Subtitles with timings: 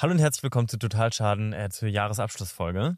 [0.00, 2.96] Hallo und herzlich willkommen zu Totalschaden äh, zur Jahresabschlussfolge.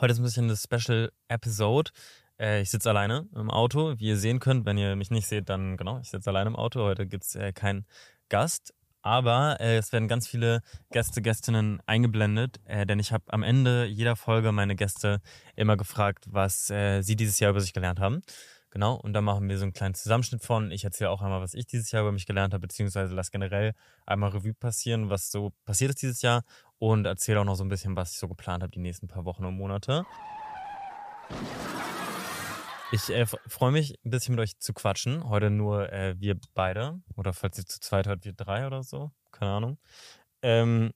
[0.00, 1.92] Heute ist ein bisschen eine Special Episode.
[2.40, 3.94] Äh, ich sitze alleine im Auto.
[3.98, 6.56] Wie ihr sehen könnt, wenn ihr mich nicht seht, dann genau, ich sitze alleine im
[6.56, 6.80] Auto.
[6.80, 7.86] Heute gibt's äh, keinen
[8.30, 8.74] Gast.
[9.00, 13.84] Aber äh, es werden ganz viele Gäste, Gästinnen eingeblendet, äh, denn ich habe am Ende
[13.84, 15.20] jeder Folge meine Gäste
[15.54, 18.22] immer gefragt, was äh, sie dieses Jahr über sich gelernt haben.
[18.70, 20.70] Genau, und da machen wir so einen kleinen Zusammenschnitt von.
[20.70, 23.72] Ich erzähle auch einmal, was ich dieses Jahr über mich gelernt habe, beziehungsweise lass generell
[24.04, 26.44] einmal Revue passieren, was so passiert ist dieses Jahr
[26.78, 29.24] und erzähle auch noch so ein bisschen, was ich so geplant habe die nächsten paar
[29.24, 30.04] Wochen und Monate.
[32.90, 35.28] Ich äh, freue mich, ein bisschen mit euch zu quatschen.
[35.28, 37.00] Heute nur äh, wir beide.
[37.16, 39.10] Oder falls ihr zu zweit hört, wir drei oder so.
[39.30, 39.78] Keine Ahnung.
[40.42, 40.92] Ähm,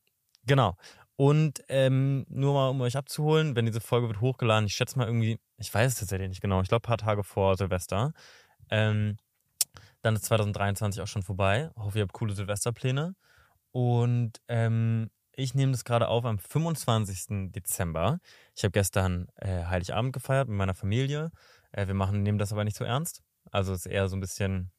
[0.46, 0.76] genau.
[1.16, 5.06] Und ähm, nur mal, um euch abzuholen, wenn diese Folge wird hochgeladen, ich schätze mal
[5.06, 8.12] irgendwie, ich weiß es tatsächlich nicht genau, ich glaube ein paar Tage vor Silvester.
[8.70, 9.16] Ähm,
[10.02, 11.70] dann ist 2023 auch schon vorbei.
[11.76, 13.14] Ich hoffe, ihr habt coole Silvesterpläne.
[13.70, 17.52] Und ähm, ich nehme das gerade auf am 25.
[17.52, 18.18] Dezember.
[18.54, 21.30] Ich habe gestern äh, Heiligabend gefeiert mit meiner Familie.
[21.70, 23.22] Äh, wir machen, nehmen das aber nicht so ernst.
[23.50, 24.72] Also es ist eher so ein bisschen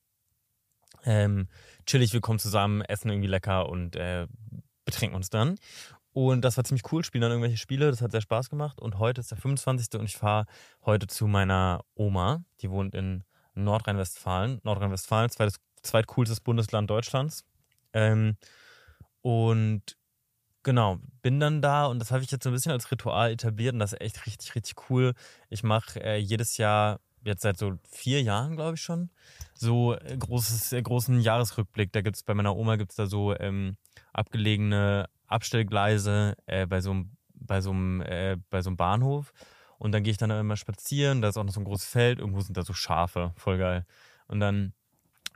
[1.06, 1.48] ähm,
[1.86, 4.28] chillig, wir kommen zusammen, essen irgendwie lecker und äh,
[4.86, 5.58] betrinken uns dann.
[6.14, 8.80] Und das war ziemlich cool, spielen dann irgendwelche Spiele, das hat sehr Spaß gemacht.
[8.80, 10.00] Und heute ist der 25.
[10.00, 10.46] und ich fahre
[10.86, 13.24] heute zu meiner Oma, die wohnt in
[13.56, 14.62] Nordrhein-Westfalen.
[14.64, 17.44] Nordrhein-Westfalen, zweites, zweitcoolstes Bundesland Deutschlands.
[17.94, 18.38] Ähm,
[19.22, 19.98] und
[20.62, 23.74] genau, bin dann da und das habe ich jetzt so ein bisschen als Ritual etabliert
[23.74, 25.14] und das ist echt richtig, richtig cool.
[25.50, 29.10] Ich mache äh, jedes Jahr, jetzt seit so vier Jahren, glaube ich schon,
[29.56, 31.92] so äh, großes, großen Jahresrückblick.
[31.92, 33.78] Da gibt's bei meiner Oma gibt's da so ähm,
[34.14, 39.34] abgelegene Abstellgleise äh, bei so einem bei so einem äh, bei so einem Bahnhof
[39.84, 42.20] und dann gehe ich dann immer spazieren, da ist auch noch so ein großes Feld,
[42.20, 43.86] irgendwo sind da so Schafe, voll geil.
[44.28, 44.74] Und dann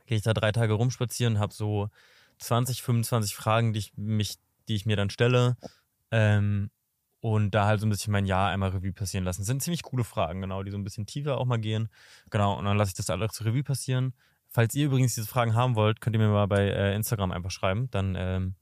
[0.06, 1.90] gehe ich da drei Tage rumspazieren, habe so
[2.40, 4.38] 20, 25 Fragen, die ich mich,
[4.70, 5.58] die ich mir dann stelle
[6.12, 6.72] ähm,
[7.20, 9.42] und da halt so ein bisschen mein Jahr einmal Revue passieren lassen.
[9.42, 11.90] Das sind ziemlich coole Fragen, genau, die so ein bisschen tiefer auch mal gehen.
[12.30, 14.14] Genau, und dann lasse ich das alles zur Revue passieren.
[14.47, 17.52] Falls ihr übrigens diese Fragen haben wollt, könnt ihr mir mal bei äh, Instagram einfach
[17.52, 18.56] schreiben, dann ähm,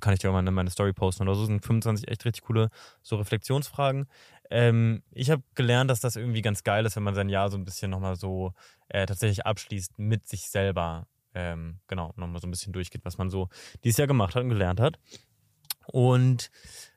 [0.00, 1.44] kann ich dir auch mal in meine Story posten oder so.
[1.44, 2.70] Sind 25 echt richtig coole
[3.02, 4.06] so Reflexionsfragen.
[4.50, 7.56] Ähm, ich habe gelernt, dass das irgendwie ganz geil ist, wenn man sein Jahr so
[7.56, 8.52] ein bisschen nochmal so
[8.88, 11.06] äh, tatsächlich abschließt mit sich selber.
[11.34, 13.48] Ähm, genau, nochmal so ein bisschen durchgeht, was man so
[13.84, 14.98] dieses Jahr gemacht hat und gelernt hat.
[15.86, 16.50] Und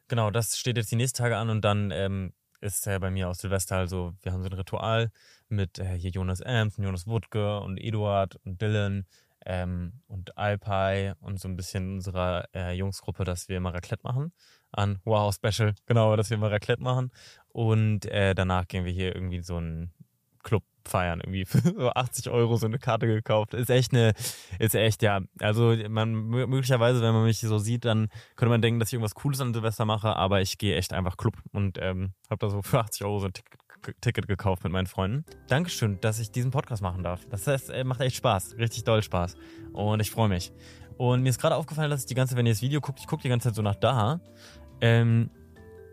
[0.07, 3.29] genau, das steht jetzt die nächsten Tage an und dann ähm, ist äh, bei mir
[3.29, 5.11] aus Silvester also, wir haben so ein Ritual
[5.49, 9.05] mit äh, hier Jonas Amps, Jonas Wutke und Eduard und Dylan
[9.45, 14.31] ähm, und Alpai und so ein bisschen unserer äh, Jungsgruppe, dass wir immer Raclette machen.
[14.71, 17.11] An Wow Special, genau, dass wir immer Raclette machen.
[17.49, 19.91] Und äh, danach gehen wir hier irgendwie so einen
[20.43, 23.53] Club feiern, irgendwie für so 80 Euro so eine Karte gekauft.
[23.53, 24.13] Ist echt eine,
[24.59, 25.21] ist echt, ja.
[25.39, 29.15] Also man möglicherweise, wenn man mich so sieht, dann könnte man denken, dass ich irgendwas
[29.15, 32.61] Cooles an Silvester mache, aber ich gehe echt einfach Club und ähm, habe da so
[32.61, 33.62] für 80 Euro so ein Ticket
[34.01, 35.25] Ticket gekauft mit meinen Freunden.
[35.47, 37.25] Dankeschön, dass ich diesen Podcast machen darf.
[37.29, 38.57] Das heißt, macht echt Spaß.
[38.57, 39.35] Richtig doll Spaß.
[39.73, 40.51] Und ich freue mich.
[40.97, 43.07] Und mir ist gerade aufgefallen, dass ich die ganze, wenn ihr das Video guckt, ich
[43.07, 44.19] gucke die ganze Zeit so nach da.
[44.81, 45.29] Ähm,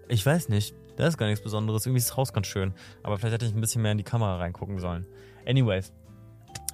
[0.09, 0.75] ich weiß nicht.
[0.97, 1.87] Da ist gar nichts Besonderes.
[1.87, 2.75] Irgendwie ist das Haus ganz schön.
[3.03, 5.06] Aber vielleicht hätte ich ein bisschen mehr in die Kamera reingucken sollen.
[5.47, 5.93] Anyways.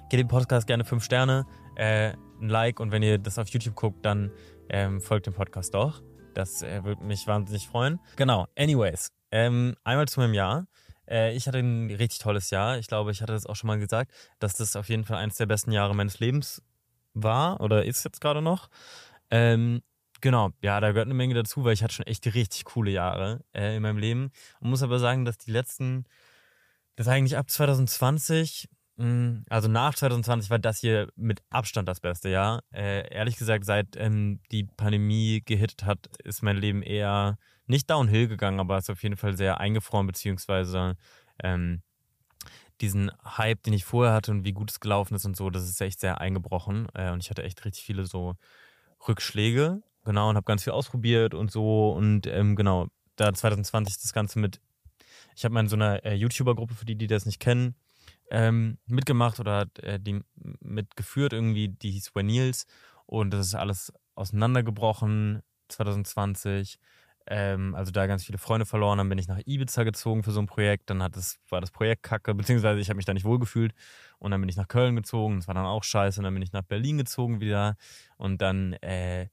[0.09, 1.45] Gebt dem Podcast gerne 5 Sterne,
[1.75, 4.31] äh, ein Like und wenn ihr das auf YouTube guckt, dann
[4.69, 6.01] ähm, folgt dem Podcast doch.
[6.33, 7.99] Das äh, würde mich wahnsinnig freuen.
[8.15, 8.47] Genau.
[8.57, 9.11] Anyways.
[9.31, 10.67] Ähm, einmal zu meinem Jahr.
[11.09, 12.77] Äh, ich hatte ein richtig tolles Jahr.
[12.77, 15.35] Ich glaube, ich hatte das auch schon mal gesagt, dass das auf jeden Fall eines
[15.35, 16.61] der besten Jahre meines Lebens
[17.13, 18.69] war oder ist jetzt gerade noch.
[19.31, 19.81] Ähm,
[20.21, 23.41] genau, ja, da gehört eine Menge dazu, weil ich hatte schon echt richtig coole Jahre
[23.53, 24.31] äh, in meinem Leben.
[24.59, 26.05] Und muss aber sagen, dass die letzten,
[26.95, 31.99] das eigentlich ab 2020, mh, hm, also nach 2020 war das hier mit Abstand das
[31.99, 32.63] beste Jahr.
[32.73, 37.37] Äh, ehrlich gesagt, seit ähm, die Pandemie gehittet hat, ist mein Leben eher
[37.67, 40.95] nicht downhill gegangen, aber ist auf jeden Fall sehr eingefroren, beziehungsweise
[41.43, 41.83] ähm,
[42.81, 45.63] diesen Hype, den ich vorher hatte und wie gut es gelaufen ist und so, das
[45.63, 46.87] ist echt sehr eingebrochen.
[46.95, 48.35] Äh, und ich hatte echt richtig viele so
[49.07, 51.91] Rückschläge, genau, und habe ganz viel ausprobiert und so.
[51.91, 54.59] Und ähm, genau, da 2020 das Ganze mit,
[55.35, 57.75] ich habe mal in so einer äh, YouTuber-Gruppe, für die, die das nicht kennen,
[58.29, 60.21] ähm, mitgemacht oder äh, die
[60.59, 62.65] mitgeführt irgendwie, die hieß Nils
[63.05, 66.79] und das ist alles auseinandergebrochen 2020
[67.29, 70.39] ähm, also da ganz viele Freunde verloren, dann bin ich nach Ibiza gezogen für so
[70.39, 73.25] ein Projekt, dann hat das, war das Projekt kacke, beziehungsweise ich habe mich da nicht
[73.25, 73.73] wohlgefühlt.
[74.19, 76.19] Und dann bin ich nach Köln gezogen, das war dann auch scheiße.
[76.19, 77.75] Und dann bin ich nach Berlin gezogen wieder.
[78.17, 79.27] Und dann, äh,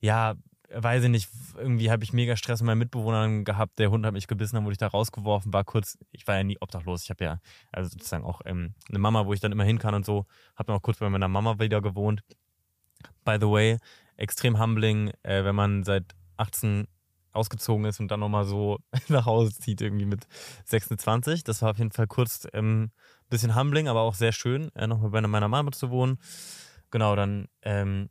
[0.00, 0.34] ja,
[0.74, 4.12] weiß ich nicht, irgendwie habe ich mega Stress mit meinen Mitbewohnern gehabt, der Hund hat
[4.12, 7.10] mich gebissen, dann wurde ich da rausgeworfen, war kurz, ich war ja nie obdachlos, ich
[7.10, 7.40] habe ja
[7.72, 10.26] also sozusagen auch ähm, eine Mama, wo ich dann immer hin kann und so,
[10.56, 12.22] habe auch kurz bei meiner Mama wieder gewohnt.
[13.24, 13.78] By the way,
[14.16, 16.86] extrem humbling, äh, wenn man seit 18
[17.32, 18.78] ausgezogen ist und dann nochmal so
[19.08, 20.26] nach Hause zieht, irgendwie mit
[20.66, 21.44] 26.
[21.44, 22.90] Das war auf jeden Fall kurz ein ähm,
[23.28, 26.18] bisschen humbling, aber auch sehr schön, äh, nochmal bei meiner Mama zu wohnen.
[26.90, 28.08] Genau, dann ähm,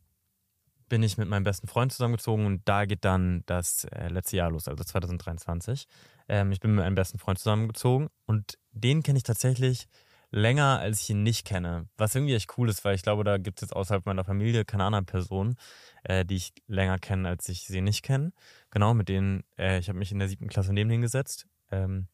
[0.89, 4.51] bin ich mit meinem besten Freund zusammengezogen und da geht dann das äh, letzte Jahr
[4.51, 5.87] los, also 2023.
[6.27, 9.87] Ähm, ich bin mit meinem besten Freund zusammengezogen und den kenne ich tatsächlich
[10.33, 11.87] länger, als ich ihn nicht kenne.
[11.95, 14.65] Was irgendwie echt cool ist, weil ich glaube, da gibt es jetzt außerhalb meiner Familie
[14.65, 15.55] keine andere Person,
[16.03, 18.33] äh, die ich länger kenne, als ich sie nicht kenne.
[18.71, 21.47] Genau, mit denen, äh, ich habe mich in der siebten Klasse neben ihn gesetzt.
[21.71, 22.07] Ähm,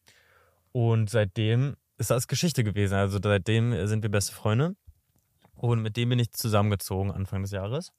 [0.72, 2.94] und seitdem ist das Geschichte gewesen.
[2.94, 4.76] Also seitdem sind wir beste Freunde.
[5.54, 7.92] Und mit dem bin ich zusammengezogen Anfang des Jahres.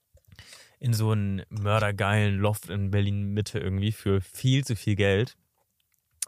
[0.80, 5.38] In so einen mördergeilen Loft in Berlin Mitte irgendwie für viel zu viel Geld.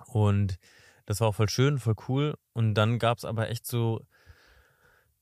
[0.06, 0.60] Und
[1.06, 2.36] das war auch voll schön, voll cool.
[2.54, 4.06] Und dann gab es aber echt so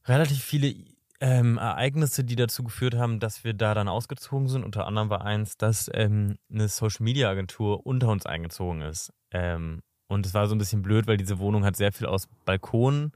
[0.05, 0.75] relativ viele
[1.21, 4.63] ähm, Ereignisse, die dazu geführt haben, dass wir da dann ausgezogen sind.
[4.63, 9.13] Unter anderem war eins, dass ähm, eine Social Media Agentur unter uns eingezogen ist.
[9.31, 12.27] Ähm, und es war so ein bisschen blöd, weil diese Wohnung hat sehr viel aus
[12.43, 13.13] Balkon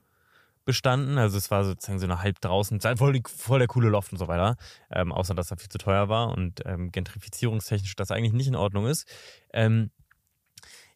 [0.66, 1.18] bestanden.
[1.18, 4.28] Also es war sozusagen so eine halb draußen, voll, voll der coole Loft und so
[4.28, 4.58] weiter.
[4.92, 8.56] Ähm, außer dass er viel zu teuer war und ähm, gentrifizierungstechnisch das eigentlich nicht in
[8.56, 9.08] Ordnung ist.
[9.54, 9.92] Ähm,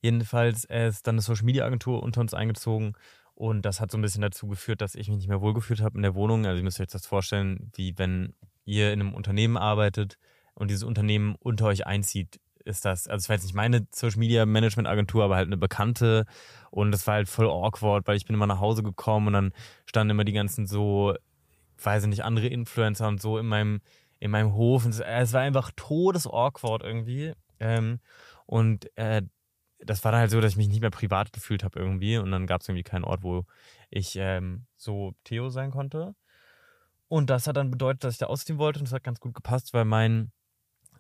[0.02, 2.94] Jedenfalls ist dann eine Social Media Agentur unter uns eingezogen
[3.36, 5.98] und das hat so ein bisschen dazu geführt, dass ich mich nicht mehr wohlgefühlt habe
[5.98, 6.46] in der Wohnung.
[6.46, 8.34] Also ihr müsst euch das vorstellen, wie wenn
[8.66, 10.18] ihr in einem Unternehmen arbeitet
[10.54, 12.40] und dieses Unternehmen unter euch einzieht,
[12.70, 15.58] ist das, also es war jetzt nicht meine Social Media Management Agentur, aber halt eine
[15.58, 16.26] bekannte
[16.72, 19.54] und das war halt voll awkward, weil ich bin immer nach Hause gekommen und dann
[19.86, 21.16] standen immer die ganzen so,
[21.84, 23.82] weiß ich nicht, andere Influencer und so in meinem,
[24.20, 27.34] in meinem Hof und es war einfach todes awkward irgendwie.
[27.60, 28.00] Ähm,
[28.46, 29.24] und äh,
[29.80, 32.32] das war dann halt so, dass ich mich nicht mehr privat gefühlt habe irgendwie und
[32.32, 33.46] dann gab es irgendwie keinen Ort, wo
[33.90, 36.16] ich ähm, so Theo sein konnte.
[37.08, 39.34] Und das hat dann bedeutet, dass ich da ausziehen wollte und das hat ganz gut
[39.34, 40.32] gepasst, weil mein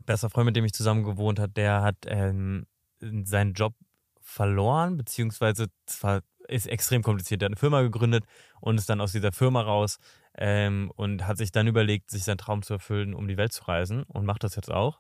[0.09, 2.65] bester Freund, mit dem ich zusammen gewohnt hat, der hat ähm,
[2.99, 3.75] seinen Job
[4.19, 7.41] verloren, beziehungsweise zwar ist extrem kompliziert.
[7.41, 8.25] Der hat eine Firma gegründet
[8.59, 9.99] und ist dann aus dieser Firma raus
[10.35, 13.63] ähm, und hat sich dann überlegt, sich seinen Traum zu erfüllen, um die Welt zu
[13.65, 14.99] reisen und macht das jetzt auch.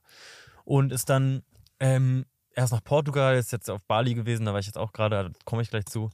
[0.63, 1.41] Und ist dann
[1.79, 5.31] ähm, erst nach Portugal, ist jetzt auf Bali gewesen, da war ich jetzt auch gerade,
[5.31, 6.11] da komme ich gleich zu.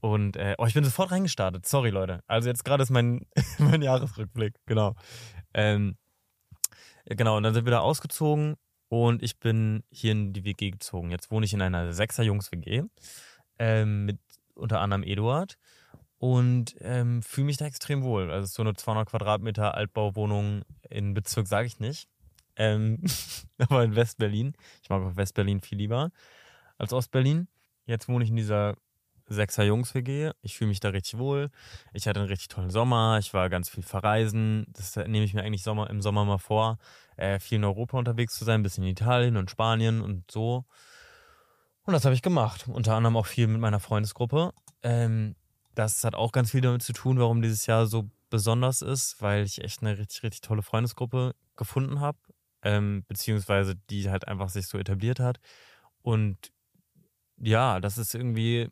[0.00, 1.66] Und äh, oh, ich bin sofort reingestartet.
[1.66, 2.20] Sorry, Leute.
[2.26, 3.26] Also jetzt gerade ist mein,
[3.58, 4.94] mein Jahresrückblick, genau.
[5.52, 5.98] Ähm,
[7.14, 8.56] genau, und dann sind wir da ausgezogen
[8.88, 11.10] und ich bin hier in die WG gezogen.
[11.10, 12.84] Jetzt wohne ich in einer Sechser-Jungs-WG
[13.58, 14.18] ähm, mit
[14.54, 15.56] unter anderem Eduard
[16.18, 18.30] und ähm, fühle mich da extrem wohl.
[18.30, 22.08] Also so eine 200 Quadratmeter Altbauwohnung in Bezirk sage ich nicht.
[22.56, 23.02] Ähm,
[23.58, 24.54] aber in Westberlin.
[24.82, 26.10] Ich mag auch Westberlin viel lieber
[26.76, 27.48] als Ostberlin.
[27.86, 28.74] Jetzt wohne ich in dieser
[29.28, 30.32] Sechser Jungs-WG.
[30.42, 31.50] Ich fühle mich da richtig wohl.
[31.92, 33.18] Ich hatte einen richtig tollen Sommer.
[33.18, 34.66] Ich war ganz viel verreisen.
[34.70, 36.78] Das nehme ich mir eigentlich Sommer, im Sommer mal vor,
[37.16, 40.64] äh, viel in Europa unterwegs zu sein, ein bisschen in Italien und Spanien und so.
[41.84, 42.66] Und das habe ich gemacht.
[42.68, 44.52] Unter anderem auch viel mit meiner Freundesgruppe.
[44.82, 45.36] Ähm,
[45.74, 49.44] das hat auch ganz viel damit zu tun, warum dieses Jahr so besonders ist, weil
[49.44, 52.18] ich echt eine richtig, richtig tolle Freundesgruppe gefunden habe
[52.62, 55.38] ähm, beziehungsweise die halt einfach sich so etabliert hat.
[56.02, 56.52] Und
[57.38, 58.68] ja, das ist irgendwie,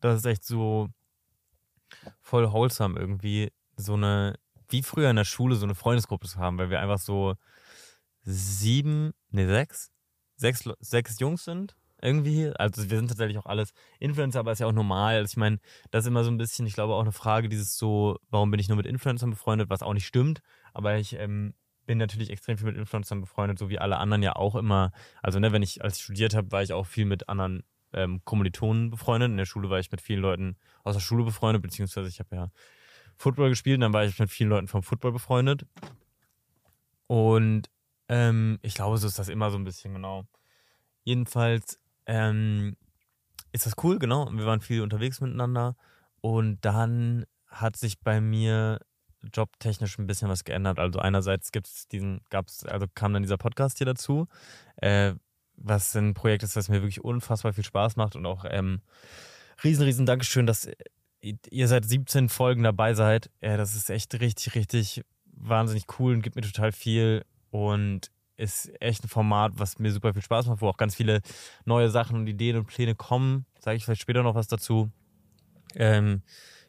[0.00, 0.88] das ist echt so
[2.20, 4.38] voll wholesome irgendwie, so eine,
[4.68, 7.34] wie früher in der Schule, so eine Freundesgruppe zu haben, weil wir einfach so
[8.22, 9.90] sieben, ne, sechs,
[10.36, 12.52] sechs, sechs Jungs sind irgendwie.
[12.56, 15.16] Also wir sind tatsächlich auch alles Influencer, aber ist ja auch normal.
[15.16, 15.58] Also ich meine,
[15.90, 18.60] das ist immer so ein bisschen, ich glaube, auch eine Frage, dieses so, warum bin
[18.60, 20.40] ich nur mit Influencern befreundet, was auch nicht stimmt.
[20.72, 21.54] Aber ich ähm,
[21.86, 24.92] bin natürlich extrem viel mit Influencern befreundet, so wie alle anderen ja auch immer.
[25.22, 27.62] Also, ne, wenn ich, als ich studiert habe, war ich auch viel mit anderen
[27.96, 29.30] ähm, Kommilitonen befreundet.
[29.30, 32.36] In der Schule war ich mit vielen Leuten aus der Schule befreundet, beziehungsweise ich habe
[32.36, 32.50] ja
[33.16, 35.66] Football gespielt und dann war ich mit vielen Leuten vom Football befreundet.
[37.06, 37.68] Und
[38.08, 40.24] ähm, ich glaube, so ist das immer so ein bisschen, genau.
[41.02, 42.76] Jedenfalls ähm,
[43.52, 44.30] ist das cool, genau.
[44.32, 45.76] Wir waren viel unterwegs miteinander.
[46.20, 48.80] Und dann hat sich bei mir
[49.32, 50.78] jobtechnisch ein bisschen was geändert.
[50.78, 54.28] Also einerseits gibt es diesen, gab's, also kam dann dieser Podcast hier dazu,
[54.76, 55.14] äh,
[55.56, 58.80] was ein Projekt ist, das mir wirklich unfassbar viel Spaß macht und auch ähm,
[59.64, 60.68] riesen, riesen Dankeschön, dass
[61.20, 63.30] ihr seit 17 Folgen dabei seid.
[63.40, 68.70] Äh, das ist echt richtig, richtig wahnsinnig cool und gibt mir total viel und ist
[68.80, 71.22] echt ein Format, was mir super viel Spaß macht, wo auch ganz viele
[71.64, 73.46] neue Sachen und Ideen und Pläne kommen.
[73.58, 74.90] Sage ich vielleicht später noch was dazu.
[75.74, 76.22] Ähm,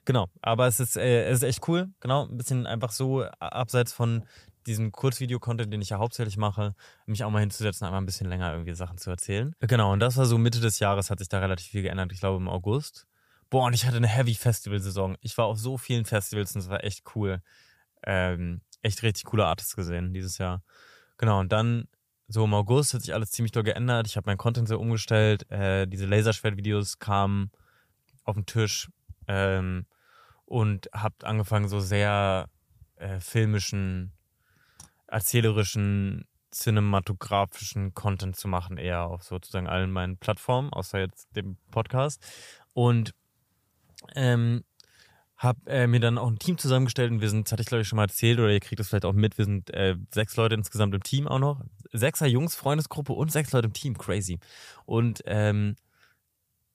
[0.08, 3.92] Genau, aber es ist, äh, es ist echt cool, genau, ein bisschen einfach so abseits
[3.92, 4.24] von
[4.68, 8.52] diesem Kurzvideo-Content, den ich ja hauptsächlich mache, mich auch mal hinzusetzen, einfach ein bisschen länger
[8.52, 9.56] irgendwie Sachen zu erzählen.
[9.60, 12.20] Genau, und das war so Mitte des Jahres, hat sich da relativ viel geändert, ich
[12.20, 13.08] glaube im August.
[13.50, 15.16] Boah, und ich hatte eine Heavy Festival-Saison.
[15.22, 17.42] Ich war auf so vielen Festivals und es war echt cool.
[18.04, 20.64] Ähm, echt richtig coole Artists gesehen dieses Jahr.
[21.18, 21.88] Genau, und dann
[22.28, 24.06] so im August hat sich alles ziemlich doll geändert.
[24.08, 25.50] Ich habe mein Content sehr umgestellt.
[25.50, 27.52] Äh, diese Laserschwert-Videos kamen
[28.26, 28.90] auf den Tisch
[29.28, 29.86] ähm,
[30.46, 32.50] und habe angefangen, so sehr
[32.98, 34.12] äh, filmischen,
[35.08, 42.26] erzählerischen, cinematografischen Content zu machen, eher auf sozusagen allen meinen Plattformen, außer jetzt dem Podcast.
[42.74, 43.14] Und
[44.16, 44.64] ähm,
[45.38, 47.84] habe äh, mir dann auch ein Team zusammengestellt und wir sind, das hatte ich glaube
[47.84, 50.36] ich schon mal erzählt oder ihr kriegt das vielleicht auch mit, wir sind äh, sechs
[50.36, 51.62] Leute insgesamt im Team auch noch.
[51.94, 54.40] Sechser Jungs, Freundesgruppe und sechs Leute im Team, crazy.
[54.86, 55.76] Und ähm,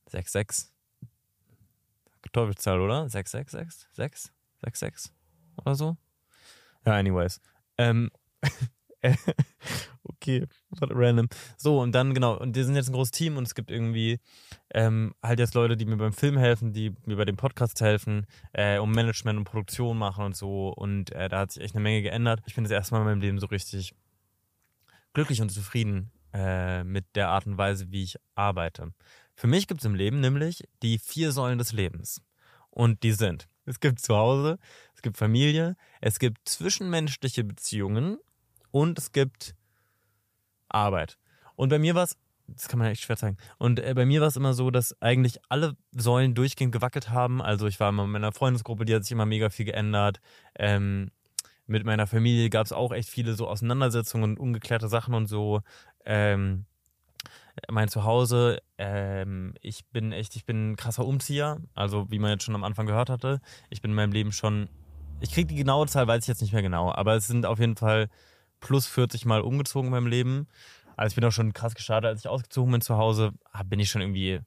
[0.08, 0.72] sechs, sechs.
[2.32, 3.10] Teufelszahl, oder?
[3.10, 5.12] Sechs, sechs, sechs, sechs, sechs, sechs
[5.56, 5.96] oder so.
[6.86, 7.40] Ja, anyways.
[7.76, 8.10] Ähm,
[10.04, 10.46] okay,
[10.80, 11.28] random.
[11.56, 14.20] So, und dann, genau, und wir sind jetzt ein großes Team und es gibt irgendwie
[14.72, 18.26] ähm, halt jetzt Leute, die mir beim Film helfen, die mir bei dem Podcast helfen,
[18.52, 20.68] äh, um Management und Produktion machen und so.
[20.68, 22.40] Und äh, da hat sich echt eine Menge geändert.
[22.46, 23.94] Ich bin das erste Mal in meinem Leben so richtig
[25.14, 28.92] glücklich und zufrieden äh, mit der Art und Weise, wie ich arbeite.
[29.34, 32.22] Für mich gibt es im Leben nämlich die vier Säulen des Lebens.
[32.70, 34.58] Und die sind, es gibt Zuhause,
[34.94, 38.18] es gibt Familie, es gibt zwischenmenschliche Beziehungen
[38.72, 39.54] und es gibt
[40.68, 41.18] Arbeit.
[41.54, 42.16] Und bei mir war es,
[42.48, 43.36] das kann man echt schwer zeigen.
[43.58, 47.40] Und äh, bei mir war es immer so, dass eigentlich alle Säulen durchgehend gewackelt haben.
[47.40, 50.20] Also ich war immer in meiner Freundesgruppe, die hat sich immer mega viel geändert.
[50.58, 51.10] Ähm,
[51.66, 55.60] mit meiner Familie gab es auch echt viele so Auseinandersetzungen und ungeklärte Sachen und so.
[56.04, 56.66] Ähm,
[57.70, 61.60] mein Zuhause, ähm, ich bin echt, ich bin ein krasser Umzieher.
[61.74, 64.68] Also wie man jetzt schon am Anfang gehört hatte, ich bin in meinem Leben schon,
[65.20, 67.60] ich kriege die genaue Zahl, weiß ich jetzt nicht mehr genau, aber es sind auf
[67.60, 68.08] jeden Fall
[68.62, 70.48] plus 40 Mal umgezogen in meinem Leben.
[70.96, 73.32] Also ich bin auch schon krass gestartet, als ich ausgezogen bin zu Hause,
[73.66, 74.40] bin ich schon irgendwie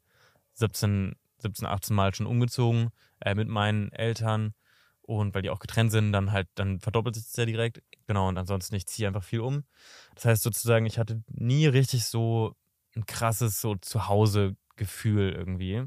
[0.53, 4.53] 17, 17 18 Mal schon umgezogen äh, mit meinen Eltern.
[5.01, 7.83] Und weil die auch getrennt sind, dann halt, dann verdoppelt sich das ja direkt.
[8.07, 9.63] Genau, und ansonsten, ich ziehe einfach viel um.
[10.15, 12.55] Das heißt sozusagen, ich hatte nie richtig so
[12.95, 15.83] ein krasses so Zuhause-Gefühl irgendwie.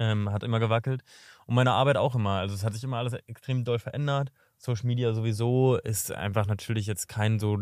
[0.00, 1.02] Ähm, hat immer gewackelt.
[1.46, 2.38] Und meine Arbeit auch immer.
[2.38, 4.32] Also es hat sich immer alles extrem doll verändert.
[4.58, 7.58] Social Media sowieso ist einfach natürlich jetzt kein so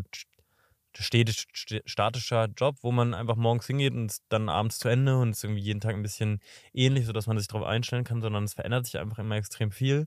[0.96, 1.46] stetisch,
[1.84, 5.62] statischer Job, wo man einfach morgens hingeht und dann abends zu Ende und es irgendwie
[5.62, 6.40] jeden Tag ein bisschen
[6.72, 10.06] ähnlich, sodass man sich darauf einstellen kann, sondern es verändert sich einfach immer extrem viel.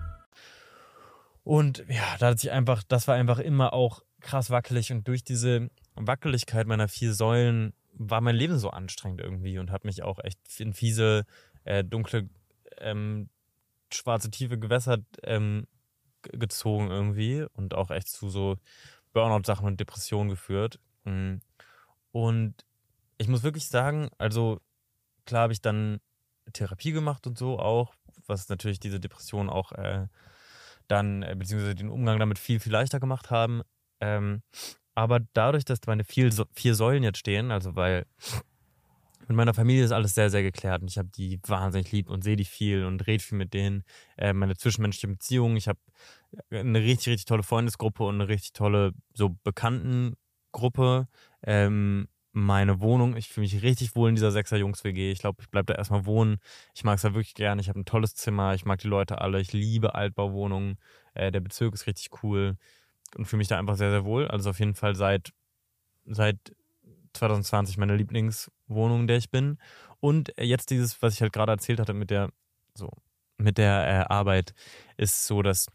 [1.43, 5.23] Und ja, da hat sich einfach, das war einfach immer auch krass wackelig und durch
[5.23, 10.19] diese Wackeligkeit meiner vier Säulen war mein Leben so anstrengend irgendwie und hat mich auch
[10.23, 11.25] echt in fiese,
[11.63, 12.29] äh, dunkle,
[12.77, 13.29] ähm,
[13.91, 15.67] schwarze, tiefe Gewässer ähm,
[16.21, 18.57] gezogen irgendwie und auch echt zu so
[19.13, 20.79] Burnout-Sachen und Depressionen geführt.
[21.03, 21.37] Mm.
[22.11, 22.55] Und
[23.17, 24.59] ich muss wirklich sagen, also
[25.25, 25.99] klar habe ich dann
[26.53, 27.95] Therapie gemacht und so auch,
[28.27, 30.07] was natürlich diese Depression auch äh,
[30.91, 33.61] dann, äh, beziehungsweise den Umgang damit viel, viel leichter gemacht haben.
[33.99, 34.41] Ähm,
[34.93, 38.05] aber dadurch, dass meine vier, vier Säulen jetzt stehen, also weil
[39.27, 42.23] mit meiner Familie ist alles sehr, sehr geklärt und ich habe die wahnsinnig lieb und
[42.23, 43.83] sehe die viel und rede viel mit denen.
[44.17, 45.79] Äh, meine zwischenmenschliche Beziehung, ich habe
[46.49, 51.07] eine richtig, richtig tolle Freundesgruppe und eine richtig tolle so Bekanntengruppe.
[51.43, 53.17] Ähm, meine Wohnung.
[53.17, 55.11] Ich fühle mich richtig wohl in dieser Sechser Jungs WG.
[55.11, 56.37] Ich glaube, ich bleibe da erstmal wohnen.
[56.73, 57.61] Ich mag es da wirklich gerne.
[57.61, 58.53] Ich habe ein tolles Zimmer.
[58.53, 59.39] Ich mag die Leute alle.
[59.41, 60.77] Ich liebe Altbauwohnungen.
[61.13, 62.57] Äh, der Bezirk ist richtig cool
[63.15, 64.27] und fühle mich da einfach sehr, sehr wohl.
[64.27, 65.31] Also auf jeden Fall seit,
[66.05, 66.37] seit
[67.13, 69.57] 2020 meine Lieblingswohnung, in der ich bin.
[69.99, 72.29] Und jetzt dieses, was ich halt gerade erzählt hatte mit der,
[72.73, 72.89] so,
[73.37, 74.53] mit der äh, Arbeit,
[74.97, 75.67] ist so, dass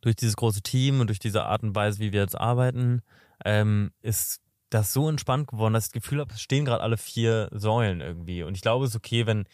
[0.00, 3.02] durch dieses große Team und durch diese Art und Weise, wie wir jetzt arbeiten,
[3.44, 6.96] ähm, ist das so entspannt geworden, dass ich das Gefühl habe, es stehen gerade alle
[6.96, 8.42] vier Säulen irgendwie.
[8.42, 9.46] Und ich glaube, es ist okay, wenn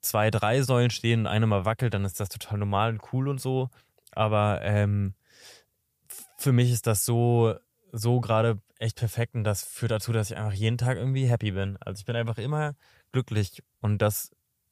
[0.00, 3.28] zwei, drei Säulen stehen und eine mal wackelt, dann ist das total normal und cool
[3.28, 3.70] und so.
[4.10, 5.14] Aber ähm,
[6.36, 7.54] für mich ist das so,
[7.92, 11.52] so gerade echt perfekt und das führt dazu, dass ich einfach jeden Tag irgendwie happy
[11.52, 11.78] bin.
[11.80, 12.74] Also ich bin einfach immer
[13.12, 14.30] glücklich und das,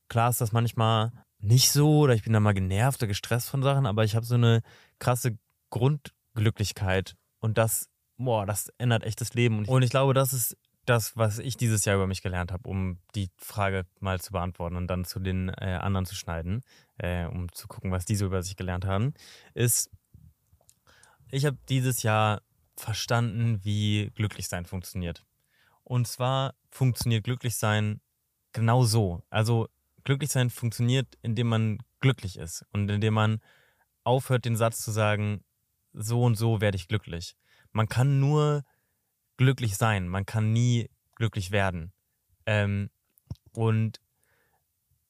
[0.09, 3.63] klar ist das manchmal nicht so oder ich bin da mal genervt oder gestresst von
[3.63, 4.63] Sachen, aber ich habe so eine
[4.99, 5.39] krasse
[5.71, 7.90] Grundglücklichkeit und das
[8.21, 9.59] boah, das ändert echt das Leben.
[9.59, 12.53] Und ich, und ich glaube, das ist das, was ich dieses Jahr über mich gelernt
[12.53, 16.63] habe, um die Frage mal zu beantworten und dann zu den äh, anderen zu schneiden,
[16.99, 19.15] äh, um zu gucken, was die so über sich gelernt haben,
[19.55, 19.91] ist,
[21.31, 22.43] ich habe dieses Jahr
[22.77, 25.25] verstanden, wie Glücklichsein funktioniert.
[25.85, 28.01] Und zwar funktioniert Glücklichsein
[28.53, 29.23] genau so.
[29.31, 29.69] Also
[30.05, 33.41] Glücklichsein funktioniert, indem man glücklich ist und indem man
[34.03, 35.45] aufhört, den Satz zu sagen,
[35.93, 37.37] so und so werde ich glücklich.
[37.73, 38.65] Man kann nur
[39.37, 41.93] glücklich sein, man kann nie glücklich werden.
[42.47, 42.91] Ähm,
[43.53, 44.01] und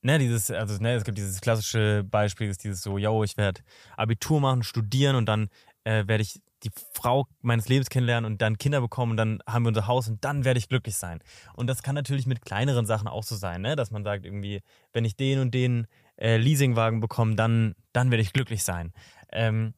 [0.03, 3.63] ne, dieses, also ne, es gibt dieses klassische Beispiel, ist dieses so, yo, ich werde
[3.97, 5.49] Abitur machen, studieren und dann
[5.85, 9.65] äh, werde ich die Frau meines Lebens kennenlernen und dann Kinder bekommen und dann haben
[9.65, 11.21] wir unser Haus und dann werde ich glücklich sein.
[11.55, 13.77] Und das kann natürlich mit kleineren Sachen auch so sein, ne?
[13.77, 14.61] dass man sagt irgendwie,
[14.93, 15.87] wenn ich den und den
[16.17, 18.93] äh, Leasingwagen bekomme, dann, dann werde ich glücklich sein.
[19.33, 19.75] Ähm,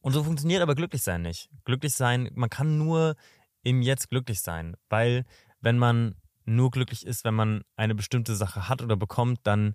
[0.00, 1.50] und so funktioniert aber glücklich sein nicht.
[1.64, 3.16] Glücklich sein, man kann nur
[3.62, 5.24] im Jetzt glücklich sein, weil
[5.60, 6.14] wenn man
[6.44, 9.74] nur glücklich ist, wenn man eine bestimmte Sache hat oder bekommt, dann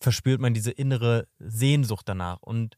[0.00, 2.76] verspürt man diese innere Sehnsucht danach und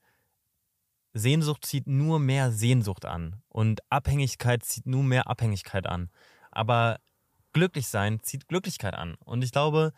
[1.13, 6.11] Sehnsucht zieht nur mehr Sehnsucht an und Abhängigkeit zieht nur mehr Abhängigkeit an.
[6.51, 7.01] Aber
[7.53, 9.15] glücklich sein zieht Glücklichkeit an.
[9.25, 9.93] Und ich glaube,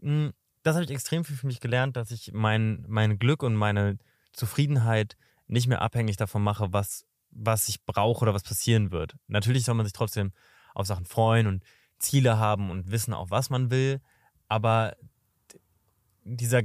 [0.00, 3.54] hm, das habe ich extrem viel für mich gelernt, dass ich mein, mein Glück und
[3.54, 3.98] meine
[4.32, 5.16] Zufriedenheit
[5.52, 9.14] nicht mehr abhängig davon mache, was, was ich brauche oder was passieren wird.
[9.26, 10.32] Natürlich soll man sich trotzdem
[10.74, 11.62] auf Sachen freuen und
[11.98, 14.00] Ziele haben und wissen auch, was man will.
[14.48, 14.96] Aber
[16.24, 16.62] dieser,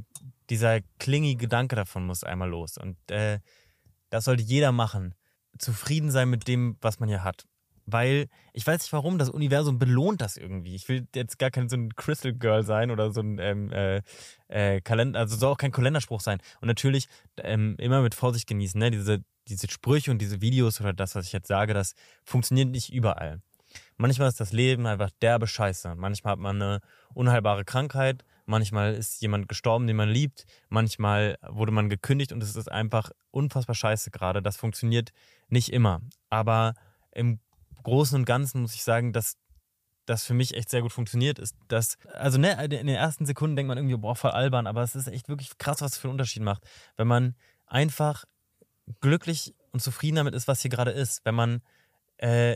[0.50, 2.78] dieser klingige Gedanke davon muss einmal los.
[2.78, 3.40] Und äh,
[4.10, 5.14] das sollte jeder machen.
[5.58, 7.46] Zufrieden sein mit dem, was man hier hat.
[7.90, 10.76] Weil ich weiß nicht warum, das Universum belohnt das irgendwie.
[10.76, 14.02] Ich will jetzt gar kein so ein Crystal Girl sein oder so ein ähm, äh,
[14.50, 16.40] äh, Kalender, also soll auch kein Kalenderspruch sein.
[16.60, 18.92] Und natürlich ähm, immer mit Vorsicht genießen, ne?
[18.92, 22.94] Diese, diese Sprüche und diese Videos oder das, was ich jetzt sage, das funktioniert nicht
[22.94, 23.42] überall.
[23.96, 25.96] Manchmal ist das Leben einfach derbe Scheiße.
[25.96, 26.82] Manchmal hat man eine
[27.14, 32.56] unheilbare Krankheit, manchmal ist jemand gestorben, den man liebt, manchmal wurde man gekündigt und es
[32.56, 34.42] ist einfach unfassbar scheiße gerade.
[34.42, 35.12] Das funktioniert
[35.48, 36.02] nicht immer.
[36.30, 36.74] Aber
[37.12, 37.40] im
[37.84, 39.38] Großen und Ganzen muss ich sagen, dass
[40.06, 43.56] das für mich echt sehr gut funktioniert, ist, dass, also ne, in den ersten Sekunden
[43.56, 46.08] denkt man irgendwie, boah, voll albern, aber es ist echt wirklich krass, was es für
[46.08, 46.64] einen Unterschied macht.
[46.96, 48.24] Wenn man einfach
[49.02, 51.22] glücklich und zufrieden damit ist, was hier gerade ist.
[51.26, 51.62] Wenn man
[52.18, 52.56] äh,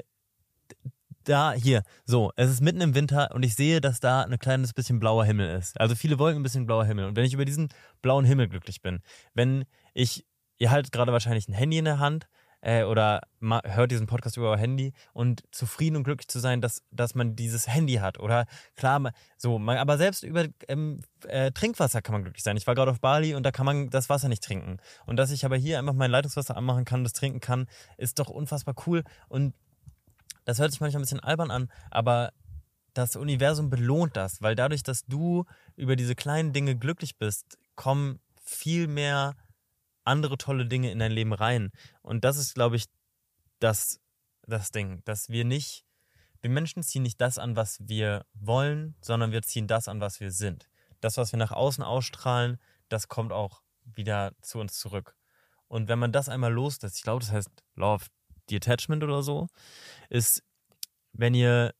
[1.24, 4.74] da, hier, so, es ist mitten im Winter und ich sehe, dass da ein kleines
[4.74, 5.80] bisschen blauer Himmel ist.
[5.80, 7.06] Also viele Wolken, ein bisschen blauer Himmel.
[7.06, 7.69] Und wenn ich über diesen
[8.02, 9.02] blauen Himmel glücklich bin,
[9.34, 10.26] wenn ich,
[10.58, 12.28] ihr haltet gerade wahrscheinlich ein Handy in der Hand
[12.62, 16.84] äh, oder hört diesen Podcast über euer Handy und zufrieden und glücklich zu sein, dass,
[16.91, 18.19] dass man dieses Handy hat.
[18.19, 18.45] Oder
[18.76, 22.58] klar, so, man, aber selbst über ähm, äh, Trinkwasser kann man glücklich sein.
[22.58, 24.78] Ich war gerade auf Bali und da kann man das Wasser nicht trinken.
[25.06, 28.19] Und dass ich aber hier einfach mein Leitungswasser anmachen kann und das trinken kann, ist
[28.19, 29.04] doch unfassbar cool.
[29.28, 29.54] Und
[30.45, 32.32] das hört sich manchmal ein bisschen albern an, aber
[32.93, 35.45] das Universum belohnt das, weil dadurch, dass du
[35.76, 39.36] über diese kleinen Dinge glücklich bist, kommen viel mehr
[40.04, 41.72] andere tolle Dinge in dein Leben rein.
[42.02, 42.86] Und das ist, glaube ich,
[43.60, 44.00] das,
[44.48, 45.86] das Ding, dass wir nicht,
[46.42, 50.20] wir Menschen ziehen nicht das an, was wir wollen, sondern wir ziehen das an, was
[50.20, 50.70] wir sind.
[51.00, 52.58] Das, was wir nach außen ausstrahlen,
[52.90, 55.16] das kommt auch wieder zu uns zurück.
[55.68, 58.08] Und wenn man das einmal loslässt, ich glaube, das heißt Law of
[58.50, 59.48] Detachment oder so,
[60.10, 60.44] ist,
[61.14, 61.74] wenn ihr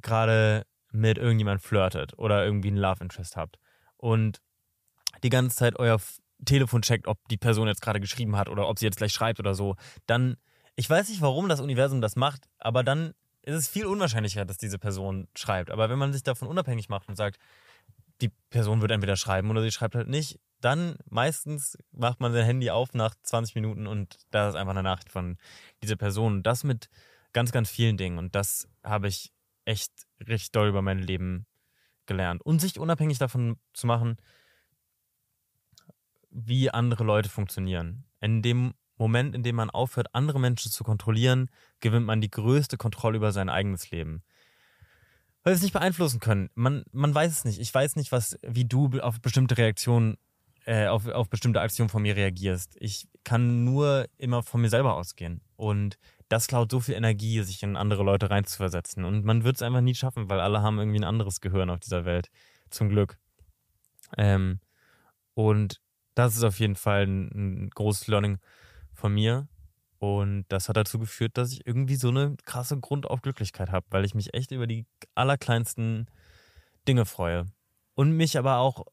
[0.00, 3.58] gerade mit irgendjemand flirtet oder irgendwie einen Love Interest habt
[3.96, 4.40] und
[5.22, 5.98] die ganze Zeit euer
[6.44, 9.40] Telefon checkt, ob die Person jetzt gerade geschrieben hat oder ob sie jetzt gleich schreibt
[9.40, 10.36] oder so, dann,
[10.76, 14.58] ich weiß nicht, warum das Universum das macht, aber dann ist es viel unwahrscheinlicher, dass
[14.58, 15.70] diese Person schreibt.
[15.70, 17.38] Aber wenn man sich davon unabhängig macht und sagt,
[18.20, 22.44] die Person wird entweder schreiben oder sie schreibt halt nicht, dann meistens macht man sein
[22.44, 25.38] Handy auf nach 20 Minuten und da ist einfach eine Nachricht von
[25.82, 26.42] dieser Person.
[26.42, 26.88] Das mit
[27.32, 28.18] ganz, ganz vielen Dingen.
[28.18, 29.32] Und das habe ich
[29.64, 31.46] echt richtig doll über mein Leben
[32.06, 32.42] gelernt.
[32.42, 34.16] Und sich unabhängig davon zu machen,
[36.30, 38.04] wie andere Leute funktionieren.
[38.20, 42.76] In dem Moment, in dem man aufhört, andere Menschen zu kontrollieren, gewinnt man die größte
[42.76, 44.22] Kontrolle über sein eigenes Leben.
[45.42, 46.50] Weil wir es nicht beeinflussen können.
[46.54, 47.60] Man, man weiß es nicht.
[47.60, 50.18] Ich weiß nicht, was, wie du auf bestimmte Reaktionen
[50.68, 52.76] äh, auf, auf bestimmte Aktionen von mir reagierst.
[52.78, 55.40] Ich kann nur immer von mir selber ausgehen.
[55.56, 55.96] Und
[56.28, 59.06] das klaut so viel Energie, sich in andere Leute reinzuversetzen.
[59.06, 61.80] Und man wird es einfach nie schaffen, weil alle haben irgendwie ein anderes Gehirn auf
[61.80, 62.28] dieser Welt.
[62.68, 63.16] Zum Glück.
[64.18, 64.60] Ähm,
[65.32, 65.80] und
[66.18, 68.38] das ist auf jeden Fall ein, ein großes Learning
[68.92, 69.48] von mir.
[69.98, 74.14] Und das hat dazu geführt, dass ich irgendwie so eine krasse Grundaufglücklichkeit habe, weil ich
[74.14, 76.06] mich echt über die allerkleinsten
[76.86, 77.46] Dinge freue.
[77.94, 78.84] Und mich aber auch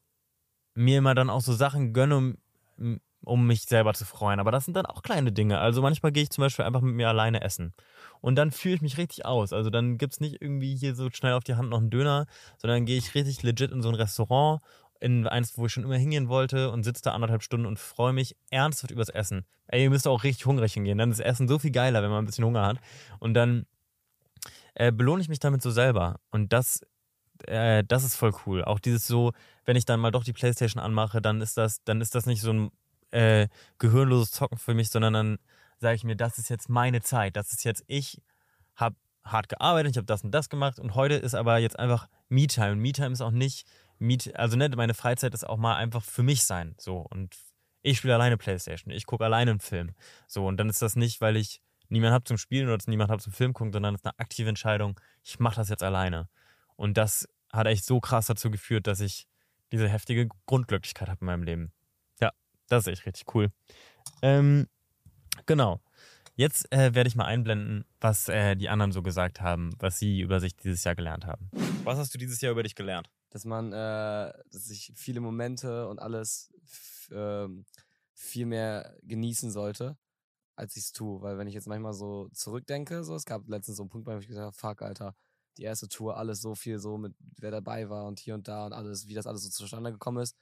[0.74, 4.40] mir immer dann auch so Sachen gönne, um, um mich selber zu freuen.
[4.40, 5.58] Aber das sind dann auch kleine Dinge.
[5.58, 7.72] Also manchmal gehe ich zum Beispiel einfach mit mir alleine essen.
[8.20, 9.52] Und dann fühle ich mich richtig aus.
[9.52, 12.26] Also dann gibt es nicht irgendwie hier so schnell auf die Hand noch einen Döner,
[12.58, 14.60] sondern gehe ich richtig legit in so ein Restaurant
[15.00, 18.12] in eins, wo ich schon immer hingehen wollte und sitze da anderthalb Stunden und freue
[18.12, 19.44] mich ernsthaft übers Essen.
[19.68, 20.98] Ey, ihr müsst auch richtig hungrig hingehen.
[20.98, 22.78] Dann ist Essen so viel geiler, wenn man ein bisschen Hunger hat.
[23.18, 23.66] Und dann
[24.74, 26.20] äh, belohne ich mich damit so selber.
[26.30, 26.80] Und das,
[27.46, 28.64] äh, das ist voll cool.
[28.64, 29.32] Auch dieses so,
[29.64, 32.40] wenn ich dann mal doch die Playstation anmache, dann ist das, dann ist das nicht
[32.40, 32.70] so ein
[33.10, 35.38] äh, gehirnloses Zocken für mich, sondern dann
[35.78, 37.36] sage ich mir, das ist jetzt meine Zeit.
[37.36, 38.22] Das ist jetzt, ich
[38.74, 42.08] habe hart gearbeitet, ich habe das und das gemacht und heute ist aber jetzt einfach
[42.28, 42.76] Me-Time.
[42.76, 43.66] Me-Time ist auch nicht,
[43.98, 46.74] Meet, also ne, meine Freizeit ist auch mal einfach für mich sein.
[46.78, 47.36] So und
[47.82, 49.94] ich spiele alleine Playstation, ich gucke alleine einen Film.
[50.26, 53.22] So und dann ist das nicht, weil ich niemanden habe zum Spielen oder niemanden habe
[53.22, 56.28] zum Film gucken, sondern es ist eine aktive Entscheidung, ich mache das jetzt alleine.
[56.76, 59.26] Und das hat echt so krass dazu geführt, dass ich
[59.72, 61.72] diese heftige Grundglücklichkeit habe in meinem Leben.
[62.20, 62.32] Ja,
[62.68, 63.50] das ist echt richtig cool.
[64.22, 64.68] Ähm,
[65.46, 65.80] genau.
[66.34, 70.20] Jetzt äh, werde ich mal einblenden, was äh, die anderen so gesagt haben, was sie
[70.20, 71.50] über sich dieses Jahr gelernt haben.
[71.82, 73.08] Was hast du dieses Jahr über dich gelernt?
[73.36, 76.50] Dass man äh, dass sich viele Momente und alles
[77.10, 77.66] ähm,
[78.14, 79.98] viel mehr genießen sollte,
[80.56, 81.20] als ich es tue.
[81.20, 84.12] Weil wenn ich jetzt manchmal so zurückdenke, so, es gab letztens so einen Punkt, bei
[84.12, 85.14] dem ich gesagt habe, fuck, Alter,
[85.58, 88.64] die erste Tour, alles so viel so mit, wer dabei war und hier und da
[88.64, 90.34] und alles, wie das alles so zustande gekommen ist.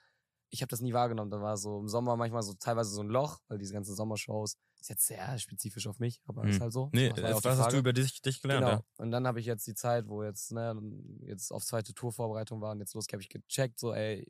[0.51, 1.33] Ich habe das nie wahrgenommen.
[1.33, 4.57] Da war so im Sommer manchmal so teilweise so ein Loch, weil diese ganzen Sommershows
[4.85, 6.61] ist jetzt sehr spezifisch auf mich, aber ist Hm.
[6.61, 6.91] halt so.
[6.93, 7.75] Nee, Das ja was hast Frage.
[7.75, 8.67] du über dich, dich gelernt?
[8.67, 8.85] Genau.
[8.99, 10.79] Und dann habe ich jetzt die Zeit, wo jetzt, ne,
[11.27, 14.27] jetzt auf zweite Tourvorbereitung war und jetzt los, habe ich gecheckt, so, ey,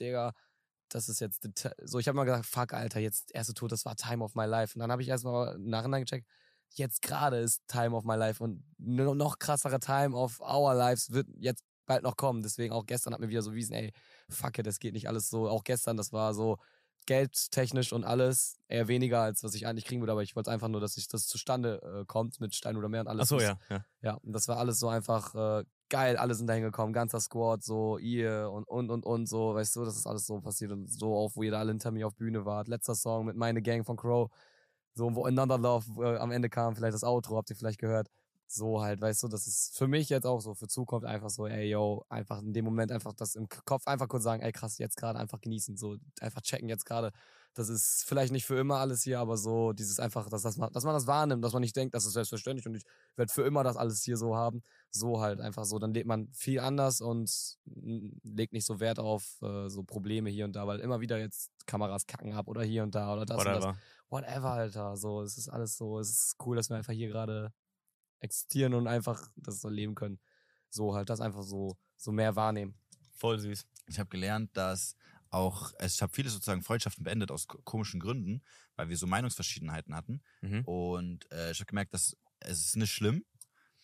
[0.00, 0.32] Digga,
[0.88, 1.46] das ist jetzt,
[1.84, 4.46] so, ich habe mal gesagt, fuck, Alter, jetzt erste Tour, das war Time of my
[4.46, 4.74] life.
[4.74, 6.26] Und dann habe ich erstmal im Nachhinein gecheckt,
[6.70, 11.10] jetzt gerade ist Time of my life und no- noch krassere Time of our lives
[11.10, 12.42] wird jetzt bald noch kommen.
[12.42, 13.92] Deswegen auch gestern hat mir wieder so wiesen, ey,
[14.30, 15.48] fuck it, das geht nicht alles so.
[15.48, 16.56] Auch gestern, das war so
[17.06, 20.68] geldtechnisch und alles eher weniger, als was ich eigentlich kriegen würde, aber ich wollte einfach
[20.68, 23.22] nur, dass ich das zustande äh, kommt mit Stein oder Meer und alles.
[23.22, 23.58] Achso, was- ja.
[23.68, 23.84] ja.
[24.02, 27.62] ja, und das war alles so einfach äh, geil, alle sind da hingekommen, ganzer Squad,
[27.64, 30.86] so ihr und und und und so, weißt du, das ist alles so passiert und
[30.88, 32.68] so auch, wo ihr da alle hinter mir auf Bühne wart.
[32.68, 34.30] Letzter Song mit Meine Gang von Crow,
[34.94, 38.08] so wo Another Love äh, am Ende kam, vielleicht das Outro, habt ihr vielleicht gehört.
[38.52, 41.46] So halt, weißt du, das ist für mich jetzt auch so, für Zukunft einfach so,
[41.46, 44.78] ey, yo, einfach in dem Moment einfach das im Kopf einfach kurz sagen, ey, krass,
[44.78, 47.12] jetzt gerade einfach genießen, so einfach checken jetzt gerade.
[47.54, 50.72] Das ist vielleicht nicht für immer alles hier, aber so dieses einfach, dass, das, man-
[50.72, 52.84] dass man das wahrnimmt, dass man nicht denkt, das ist selbstverständlich und ich
[53.16, 54.62] werde für immer das alles hier so haben.
[54.90, 55.78] So halt einfach so.
[55.78, 57.56] Dann lebt man viel anders und
[58.24, 61.50] legt nicht so Wert auf äh, so Probleme hier und da, weil immer wieder jetzt
[61.66, 63.76] Kameras kacken ab oder hier und da oder das und das Whatever.
[64.08, 64.96] whatever, Alter.
[64.96, 67.52] So, es ist alles so, es ist cool, dass wir einfach hier gerade
[68.20, 70.20] existieren und einfach das so leben können.
[70.68, 72.74] So halt, das einfach so, so mehr wahrnehmen.
[73.16, 73.66] Voll süß.
[73.86, 74.96] Ich habe gelernt, dass
[75.30, 78.42] auch, also ich habe viele sozusagen Freundschaften beendet aus ko- komischen Gründen,
[78.76, 80.22] weil wir so Meinungsverschiedenheiten hatten.
[80.40, 80.64] Mhm.
[80.64, 83.24] Und äh, ich habe gemerkt, dass es ist nicht schlimm,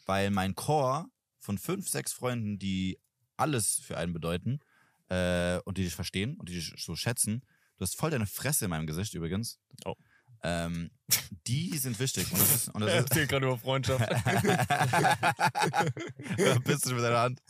[0.07, 2.99] weil mein Chor von fünf, sechs Freunden, die
[3.37, 4.61] alles für einen bedeuten
[5.09, 7.43] äh, und die dich verstehen und die dich so schätzen,
[7.77, 9.61] du hast voll deine Fresse in meinem Gesicht übrigens.
[9.85, 9.95] Oh.
[10.43, 10.91] Ähm,
[11.47, 12.31] die sind wichtig.
[12.33, 14.11] Und das ist, und das ist, Erzähl gerade über Freundschaft.
[14.11, 14.23] da
[16.65, 17.41] bist du mit deiner Hand.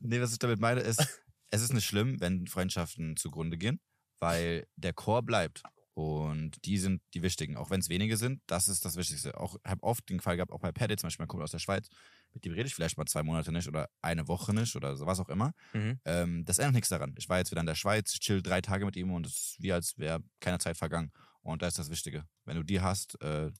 [0.00, 1.06] Nee, was ich damit meine, ist,
[1.50, 3.80] es ist nicht schlimm, wenn Freundschaften zugrunde gehen,
[4.18, 5.62] weil der Chor bleibt.
[5.94, 7.56] Und die sind die wichtigen.
[7.56, 9.38] Auch wenn es wenige sind, das ist das Wichtigste.
[9.38, 11.58] Auch habe oft den Fall gehabt, auch bei Paddy, zum Beispiel, mein Kumpel aus der
[11.58, 11.88] Schweiz,
[12.32, 15.06] mit dem rede ich vielleicht mal zwei Monate nicht oder eine Woche nicht oder so,
[15.06, 15.52] was auch immer.
[15.72, 16.00] Mhm.
[16.04, 17.14] Ähm, das ändert nichts daran.
[17.18, 19.32] Ich war jetzt wieder in der Schweiz, ich chill drei Tage mit ihm und es
[19.32, 21.12] ist wie als wäre keine Zeit vergangen.
[21.42, 22.26] Und da ist das Wichtige.
[22.44, 23.50] Wenn du die hast, äh,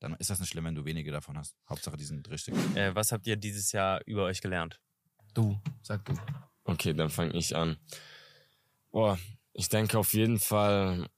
[0.00, 1.56] dann ist das nicht schlimm, wenn du wenige davon hast.
[1.68, 2.54] Hauptsache, die sind richtig.
[2.76, 4.80] Äh, was habt ihr dieses Jahr über euch gelernt?
[5.34, 6.14] Du, sag du.
[6.64, 7.76] Okay, dann fange ich an.
[8.90, 9.18] Boah,
[9.52, 11.08] ich denke auf jeden Fall,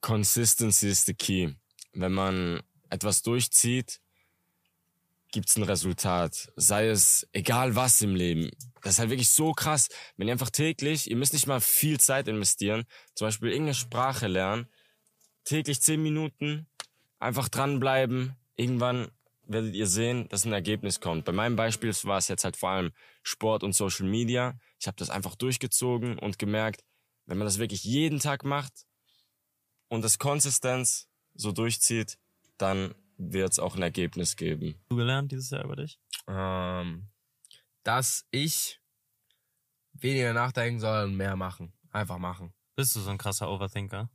[0.00, 1.52] Consistency is the key.
[1.92, 4.00] Wenn man etwas durchzieht,
[5.30, 6.52] gibt's ein Resultat.
[6.56, 8.50] Sei es egal was im Leben.
[8.82, 9.88] Das ist halt wirklich so krass.
[10.16, 14.26] Wenn ihr einfach täglich, ihr müsst nicht mal viel Zeit investieren, zum Beispiel irgendeine Sprache
[14.26, 14.66] lernen,
[15.50, 16.68] täglich zehn Minuten,
[17.18, 18.36] einfach dranbleiben.
[18.54, 19.10] Irgendwann
[19.42, 21.24] werdet ihr sehen, dass ein Ergebnis kommt.
[21.24, 22.92] Bei meinem Beispiel war es jetzt halt vor allem
[23.24, 24.56] Sport und Social Media.
[24.78, 26.84] Ich habe das einfach durchgezogen und gemerkt,
[27.26, 28.86] wenn man das wirklich jeden Tag macht
[29.88, 32.16] und das Konsistenz so durchzieht,
[32.56, 34.80] dann wird es auch ein Ergebnis geben.
[34.88, 35.98] Du gelernt dieses Jahr über dich?
[36.28, 37.08] ähm,
[37.82, 38.80] dass ich
[39.94, 41.72] weniger nachdenken soll und mehr machen.
[41.90, 42.54] Einfach machen.
[42.76, 44.10] Bist du so ein krasser Overthinker?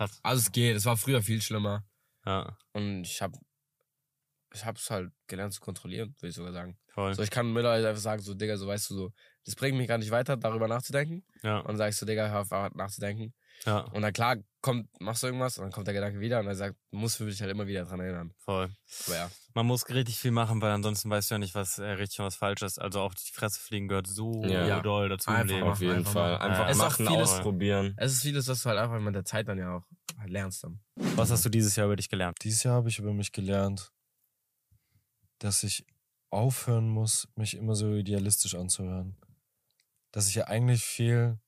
[0.00, 0.18] Krass.
[0.22, 0.76] Also es geht.
[0.76, 1.84] Es war früher viel schlimmer.
[2.24, 3.38] Ja, Und ich habe
[4.54, 6.78] ich hab's halt gelernt zu kontrollieren, würde ich sogar sagen.
[6.88, 7.14] voll.
[7.14, 9.12] So, ich kann mittlerweile einfach sagen, so, Digga, so weißt du, so,
[9.44, 11.22] das bringt mich gar nicht weiter, darüber nachzudenken.
[11.42, 11.58] Ja.
[11.58, 13.34] Und dann sag ich so, Digga, hör auf nachzudenken.
[13.66, 16.46] Ja, Und dann klar, kommt, machst du irgendwas und dann kommt der Gedanke wieder und
[16.46, 18.32] er sagt, musst du dich halt immer wieder dran erinnern.
[18.38, 18.70] voll.
[19.06, 19.30] Aber ja.
[19.54, 22.26] Man muss richtig viel machen, weil ansonsten weißt du ja nicht, was äh, richtig und
[22.26, 22.78] was falsch ist.
[22.80, 24.80] Also auch die Fresse fliegen gehört so Ja.
[24.80, 25.66] doll dazu im Einfach Leben.
[25.68, 26.32] Auf jeden Einfach Fall.
[26.38, 26.42] machen.
[26.50, 26.70] Einfach Ja.
[26.70, 27.94] Es machen, vieles- ausprobieren.
[27.98, 29.84] Es ist vieles, was du halt einfach mit der Zeit dann ja auch
[30.18, 30.80] halt lernst dann.
[31.16, 32.38] Was hast du dieses Jahr über dich gelernt?
[32.42, 33.92] Dieses Jahr habe ich über mich gelernt,
[35.38, 35.84] dass ich
[36.30, 39.16] aufhören muss, mich immer so idealistisch anzuhören.
[40.12, 41.38] Dass ich ja eigentlich viel,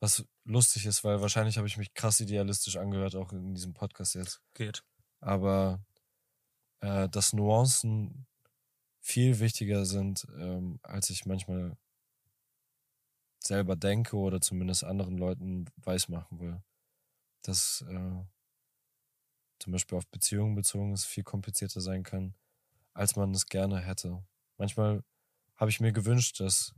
[0.00, 4.14] was lustig ist, weil wahrscheinlich habe ich mich krass idealistisch angehört, auch in diesem Podcast
[4.14, 4.40] jetzt.
[4.54, 4.84] Geht.
[5.20, 5.84] Aber
[6.80, 8.26] äh, dass Nuancen
[9.00, 11.76] viel wichtiger sind, ähm, als ich manchmal
[13.42, 16.62] selber denke oder zumindest anderen Leuten weismachen will.
[17.42, 18.24] Dass äh,
[19.58, 22.34] zum Beispiel auf Beziehungen bezogen es viel komplizierter sein kann,
[22.94, 24.24] als man es gerne hätte.
[24.58, 25.04] Manchmal
[25.56, 26.74] habe ich mir gewünscht, dass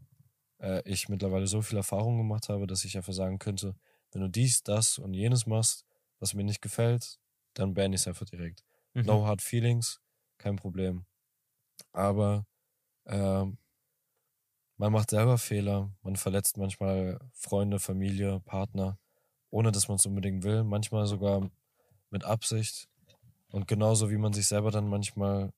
[0.59, 3.75] äh, ich mittlerweile so viel Erfahrung gemacht habe, dass ich einfach sagen könnte,
[4.13, 5.85] wenn du dies, das und jenes machst,
[6.21, 7.19] was mir nicht gefällt,
[7.55, 8.65] dann beende ich es einfach direkt.
[8.95, 9.03] Mhm.
[9.03, 10.01] No hard feelings,
[10.39, 11.07] kein Problem.
[11.93, 12.47] Aber
[13.07, 13.59] ähm,
[14.77, 18.99] man macht selber Fehler, man verletzt manchmal Freunde, Familie, Partner,
[19.51, 21.49] ohne dass man es unbedingt will, manchmal sogar
[22.11, 22.89] mit Absicht.
[23.49, 25.53] Und genauso wie man sich selber dann manchmal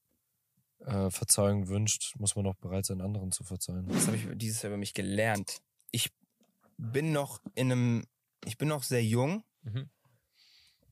[0.85, 3.87] äh, Verzeihung wünscht, muss man auch bereit sein, anderen zu verzeihen.
[3.89, 5.59] Das habe ich dieses Jahr über mich gelernt.
[5.91, 6.11] Ich
[6.77, 8.05] bin noch in einem,
[8.45, 9.91] ich bin noch sehr jung Mhm.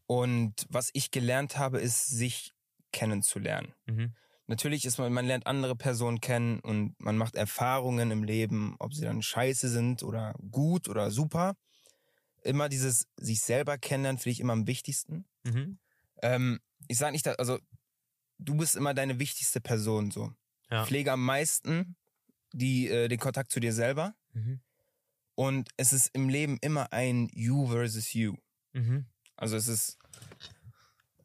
[0.07, 2.53] und was ich gelernt habe, ist, sich
[2.92, 3.73] kennenzulernen.
[3.87, 4.14] Mhm.
[4.47, 8.92] Natürlich ist man, man lernt andere Personen kennen und man macht Erfahrungen im Leben, ob
[8.92, 11.55] sie dann scheiße sind oder gut oder super.
[12.42, 15.25] Immer dieses sich selber kennenlernen finde ich immer am wichtigsten.
[15.44, 15.79] Mhm.
[16.20, 17.59] Ähm, ich sage nicht, dass, also
[18.38, 20.33] du bist immer deine wichtigste Person so.
[20.70, 20.85] Ja.
[20.87, 21.97] Pflege am meisten
[22.53, 24.14] die, äh, den Kontakt zu dir selber.
[24.33, 24.61] Mhm.
[25.35, 28.37] Und es ist im Leben immer ein You versus You.
[28.73, 29.07] Mhm.
[29.37, 29.99] Also es ist,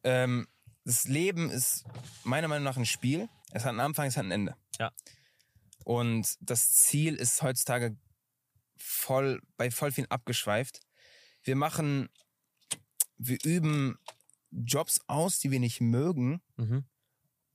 [0.02, 0.48] ähm,
[0.84, 1.84] das Leben ist
[2.24, 3.28] meiner Meinung nach ein Spiel.
[3.52, 4.56] Es hat einen Anfang, es hat ein Ende.
[4.78, 4.92] Ja.
[5.84, 7.96] Und das Ziel ist heutzutage
[8.76, 10.80] voll, bei voll vielen abgeschweift.
[11.42, 12.08] Wir machen,
[13.16, 13.98] wir üben
[14.50, 16.84] Jobs aus, die wir nicht mögen, Mhm.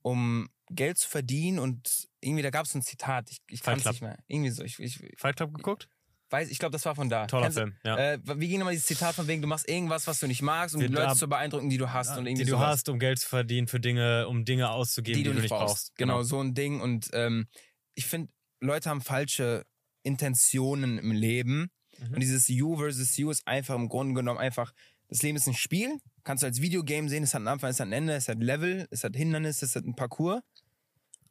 [0.06, 3.84] Um Geld zu verdienen und irgendwie, da gab es ein Zitat, ich, ich kann es
[3.84, 4.18] nicht mehr.
[4.28, 5.88] Irgendwie so, ich, ich Fight Club geguckt?
[6.30, 7.26] weiß, ich glaube, das war von da.
[7.26, 7.96] Toller Kennst Film, ja.
[7.96, 10.74] Äh, wie ging nochmal dieses Zitat von wegen, du machst irgendwas, was du nicht magst,
[10.74, 12.68] um die Leute zu beeindrucken, die du hast und irgendwie die du sowas.
[12.68, 15.94] hast, um Geld zu verdienen für Dinge, um Dinge auszugeben, die du nicht brauchst.
[15.96, 16.80] Genau, so ein Ding.
[16.80, 17.46] Und ähm,
[17.94, 19.64] ich finde, Leute haben falsche
[20.02, 21.70] Intentionen im Leben.
[21.98, 22.14] Mhm.
[22.14, 24.72] Und dieses You versus You ist einfach im Grunde genommen einfach,
[25.08, 25.98] das Leben ist ein Spiel.
[26.26, 28.42] Kannst du als Videogame sehen, es hat einen Anfang, es hat ein Ende, es hat
[28.42, 30.40] Level, es hat Hindernisse, es hat einen Parcours.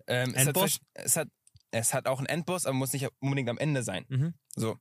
[0.07, 1.27] Ähm, es, hat, es, hat,
[1.71, 4.05] es hat auch einen Endboss, aber muss nicht unbedingt am Ende sein.
[4.07, 4.33] Mhm.
[4.55, 4.77] So.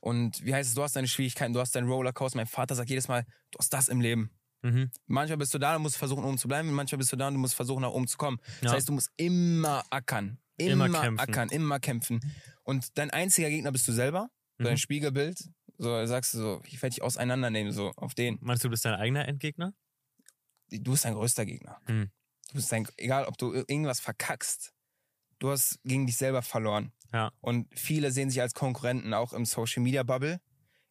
[0.00, 2.38] Und wie heißt es, du hast deine Schwierigkeiten, du hast deinen Rollercoaster.
[2.38, 4.30] Mein Vater sagt jedes Mal, du hast das im Leben.
[4.62, 4.90] Mhm.
[5.06, 6.70] Manchmal bist du da und musst versuchen, oben zu bleiben.
[6.72, 8.38] Manchmal bist du da und du musst versuchen, nach oben zu kommen.
[8.62, 8.76] Das Ja.
[8.76, 10.38] heißt, du musst immer ackern.
[10.56, 11.20] Immer, Immer kämpfen.
[11.20, 12.20] ackern, immer kämpfen.
[12.62, 14.30] Und dein einziger Gegner bist du selber.
[14.56, 14.78] So dein Mhm.
[14.78, 15.38] Spiegelbild.
[15.78, 18.38] So sagst du so, ich werde dich auseinandernehmen, so auf den.
[18.40, 19.74] Meinst du, du bist dein eigener Endgegner?
[20.70, 21.80] Du bist dein größter Gegner.
[21.86, 22.10] Hm.
[22.48, 24.72] Du bist dein, egal ob du irgendwas verkackst,
[25.38, 26.92] du hast gegen dich selber verloren.
[27.12, 27.32] Ja.
[27.40, 30.40] Und viele sehen sich als Konkurrenten, auch im Social Media Bubble.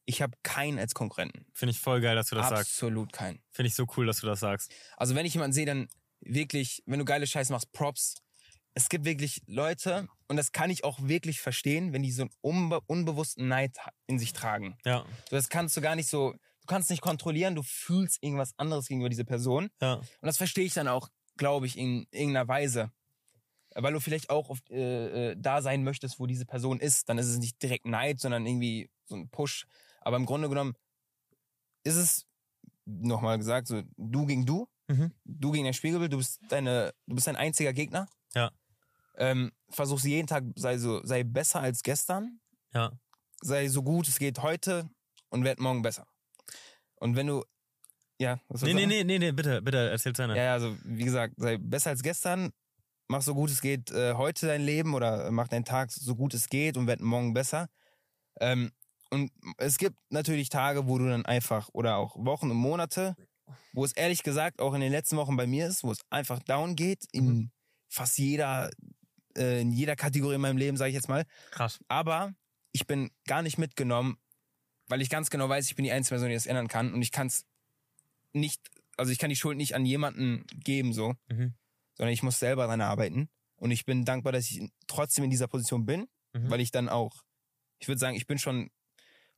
[0.05, 1.45] Ich habe keinen als Konkurrenten.
[1.53, 2.71] Finde ich voll geil, dass du das sagst.
[2.73, 3.41] Absolut keinen.
[3.51, 4.71] Finde ich so cool, dass du das sagst.
[4.97, 5.87] Also wenn ich jemanden sehe, dann
[6.21, 8.15] wirklich, wenn du geile Scheiße machst, Props.
[8.75, 12.31] Es gibt wirklich Leute, und das kann ich auch wirklich verstehen, wenn die so einen
[12.41, 14.77] unbe unbewussten Neid in sich tragen.
[14.85, 18.53] Ja, So, das kannst du gar nicht so, du kannst nicht kontrollieren, du fühlst irgendwas
[18.57, 19.69] anderes gegenüber dieser Person.
[19.81, 19.95] ja.
[19.95, 22.91] Und das verstehe ich dann auch, glaube ich, in irgendeiner Weise.
[23.77, 27.09] Weil du vielleicht auch auf, äh, äh, da sein möchtest, wo diese Person ist.
[27.09, 29.67] Dann ist es nicht direkt Neid, sondern irgendwie so ein Push.
[29.99, 30.75] Aber im Grunde genommen
[31.83, 32.25] ist es,
[32.85, 34.67] nochmal gesagt, so du gegen du.
[34.87, 35.11] Mhm.
[35.25, 36.13] Du gegen dein Spiegelbild.
[36.13, 38.07] Du bist, deine, du bist dein einziger Gegner.
[38.33, 38.51] Ja.
[39.17, 42.39] Ähm, versuch's jeden Tag, sei, so, sei besser als gestern.
[42.73, 42.91] Ja.
[43.41, 44.89] Sei so gut es geht heute
[45.29, 46.07] und werd morgen besser.
[46.95, 47.43] Und wenn du,
[48.19, 50.37] ja, was Nee, nee, nee, nee, nee, bitte, bitte, erzähl Ende.
[50.37, 52.51] Ja, also wie gesagt, sei besser als gestern,
[53.07, 56.33] mach so gut es geht äh, heute dein Leben oder mach deinen Tag so gut
[56.33, 57.67] es geht und werd morgen besser.
[58.39, 58.71] Ähm,
[59.11, 63.15] und es gibt natürlich Tage, wo du dann einfach, oder auch Wochen und Monate,
[63.73, 66.39] wo es ehrlich gesagt auch in den letzten Wochen bei mir ist, wo es einfach
[66.39, 67.51] down geht, in
[67.87, 68.71] fast jeder,
[69.37, 71.25] äh, in jeder Kategorie in meinem Leben, sage ich jetzt mal.
[71.51, 71.79] Krass.
[71.87, 72.33] Aber
[72.71, 74.17] ich bin gar nicht mitgenommen,
[74.87, 77.01] weil ich ganz genau weiß, ich bin die einzige Person, die das ändern kann und
[77.01, 77.45] ich kann es
[78.33, 81.53] nicht, also ich kann die Schuld nicht an jemanden geben, so, Mhm.
[81.95, 83.29] sondern ich muss selber daran arbeiten.
[83.57, 86.49] Und ich bin dankbar, dass ich trotzdem in dieser Position bin, Mhm.
[86.49, 87.23] weil ich dann auch,
[87.79, 88.69] ich würde sagen, ich bin schon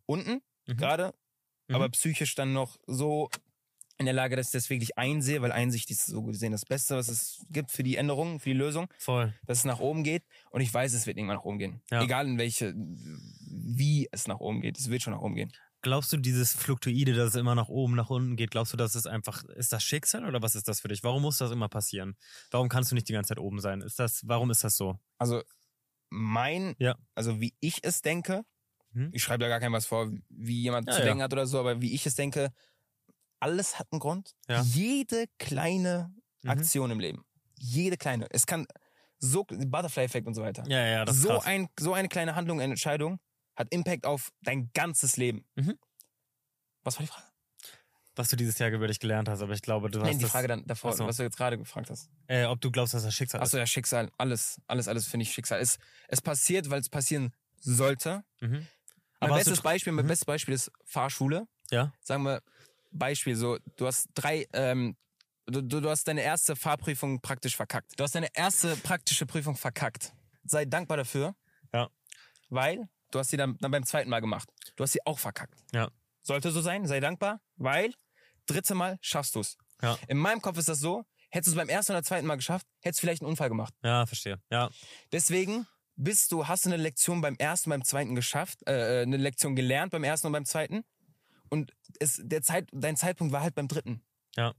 [0.05, 0.77] unten Mhm.
[0.77, 1.13] gerade
[1.67, 1.75] Mhm.
[1.75, 3.29] aber psychisch dann noch so
[3.97, 6.95] in der Lage, dass ich das wirklich einsehe, weil Einsicht ist so gesehen das Beste,
[6.95, 9.33] was es gibt für die Änderung, für die Lösung, Voll.
[9.45, 10.23] dass es nach oben geht.
[10.51, 11.81] Und ich weiß, es wird irgendwann nach oben gehen.
[11.89, 12.03] Ja.
[12.03, 15.51] Egal in welche, wie es nach oben geht, es wird schon nach oben gehen.
[15.81, 18.95] Glaubst du, dieses Fluktuide, dass es immer nach oben, nach unten geht, glaubst du, dass
[18.95, 21.03] es einfach, ist das Schicksal oder was ist das für dich?
[21.03, 22.15] Warum muss das immer passieren?
[22.51, 23.81] Warum kannst du nicht die ganze Zeit oben sein?
[23.81, 24.99] Ist das, warum ist das so?
[25.17, 25.43] Also
[26.10, 26.95] mein, Ja.
[27.15, 28.43] also wie ich es denke,
[28.93, 29.10] Mhm.
[29.13, 31.60] ich schreibe da gar keinem was vor, wie jemand Ja, zu denken hat oder so,
[31.60, 32.51] aber wie ich es denke,
[33.39, 34.36] alles hat einen Grund.
[34.47, 34.62] Ja.
[34.62, 36.50] Jede kleine Mhm.
[36.52, 37.26] Aktion im Leben,
[37.58, 38.67] jede kleine, es kann
[39.19, 40.63] so Butterfly-Effekt und so weiter.
[40.67, 41.45] Ja, ja, das ist so krass.
[41.45, 43.19] ein so eine kleine Handlung, eine Entscheidung
[43.56, 45.45] hat Impact auf dein ganzes Leben.
[45.56, 45.78] Mhm.
[46.84, 47.26] Was war die Frage?
[48.15, 50.26] was du dieses Jahr über dich gelernt hast, aber ich glaube, du hast Nein, die
[50.26, 51.06] Frage dann davor, Ach so.
[51.06, 52.10] was du jetzt gerade gefragt hast.
[52.26, 55.32] äh, ob du glaubst, dass das Schicksal Achso, ja, Schicksal, alles, alles, alles finde ich
[55.34, 55.60] Schicksal.
[55.62, 58.23] Es, es passiert, weil es passieren sollte.
[58.41, 58.41] ist.
[58.50, 58.52] Mhm.
[58.54, 58.67] Mein
[59.19, 60.10] Aber du bestes Beispiel, mein Mhm.
[60.10, 61.47] bestes Beispiel ist Fahrschule.
[61.69, 61.93] Ja.
[62.02, 62.41] Sagen wir,
[62.97, 64.95] Beispiel, so, du hast drei, ähm,
[65.45, 67.99] du, du, hast deine erste Fahrprüfung praktisch verkackt.
[67.99, 70.13] Du hast deine erste praktische Prüfung verkackt.
[70.43, 71.36] Sei dankbar dafür.
[71.73, 71.89] Ja.
[72.49, 74.49] Weil du hast sie dann, dann beim zweiten Mal gemacht.
[74.75, 75.60] Du hast sie auch verkackt.
[75.73, 75.89] Ja.
[76.21, 77.93] Sollte so sein, sei dankbar, weil
[78.45, 79.57] dritte Mal schaffst du es.
[79.81, 79.97] Ja.
[80.07, 82.67] In meinem Kopf ist das so, hättest du es beim ersten oder zweiten Mal geschafft,
[82.81, 83.73] hättest du vielleicht einen Unfall gemacht.
[83.83, 84.41] Ja, verstehe.
[84.49, 84.69] Ja,
[85.12, 89.55] Deswegen bist du, hast du eine Lektion beim ersten, beim zweiten geschafft, äh, eine Lektion
[89.55, 90.83] gelernt beim ersten und beim zweiten.
[91.49, 94.01] Und es, der Zeit, dein Zeitpunkt war halt beim dritten.
[94.36, 94.53] Ja.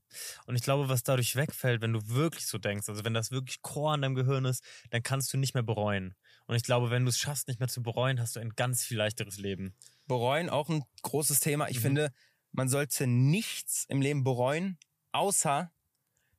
[0.47, 3.63] Und ich glaube, was dadurch wegfällt, wenn du wirklich so denkst, also wenn das wirklich
[3.63, 6.15] Core an deinem Gehirn ist, dann kannst du nicht mehr bereuen.
[6.47, 8.83] Und ich glaube, wenn du es schaffst, nicht mehr zu bereuen, hast du ein ganz
[8.83, 9.75] viel leichteres Leben.
[10.07, 11.69] Bereuen, auch ein großes Thema.
[11.69, 12.13] Ich finde,
[12.51, 14.79] man sollte nichts im Leben bereuen,
[15.13, 15.71] außer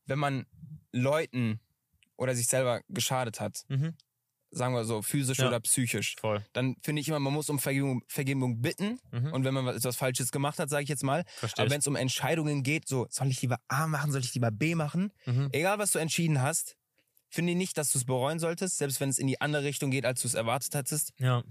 [0.06, 0.46] wenn man
[0.92, 1.62] Leuten
[2.18, 3.64] oder sich selber geschadet hat.
[3.70, 3.96] Mhm.
[4.52, 5.48] Sagen wir so, physisch Ja.
[5.48, 6.16] oder psychisch.
[6.20, 6.44] Voll.
[6.54, 9.00] Dann finde ich immer, man muss um Vergebung, Vergebung bitten.
[9.12, 9.32] Mhm.
[9.34, 11.24] Und wenn man was- etwas Falsches gemacht hat, sage ich jetzt mal.
[11.38, 14.34] Verstehe Aber wenn es um Entscheidungen geht, so, soll ich lieber A machen, soll ich
[14.34, 15.12] lieber B machen?
[15.26, 15.50] Mhm.
[15.52, 16.76] Egal, was du entschieden hast,
[17.30, 19.92] finde ich nicht, dass du es bereuen solltest, selbst wenn es in die andere Richtung
[19.92, 21.14] geht, als du es erwartet hattest.
[21.20, 21.44] Ja.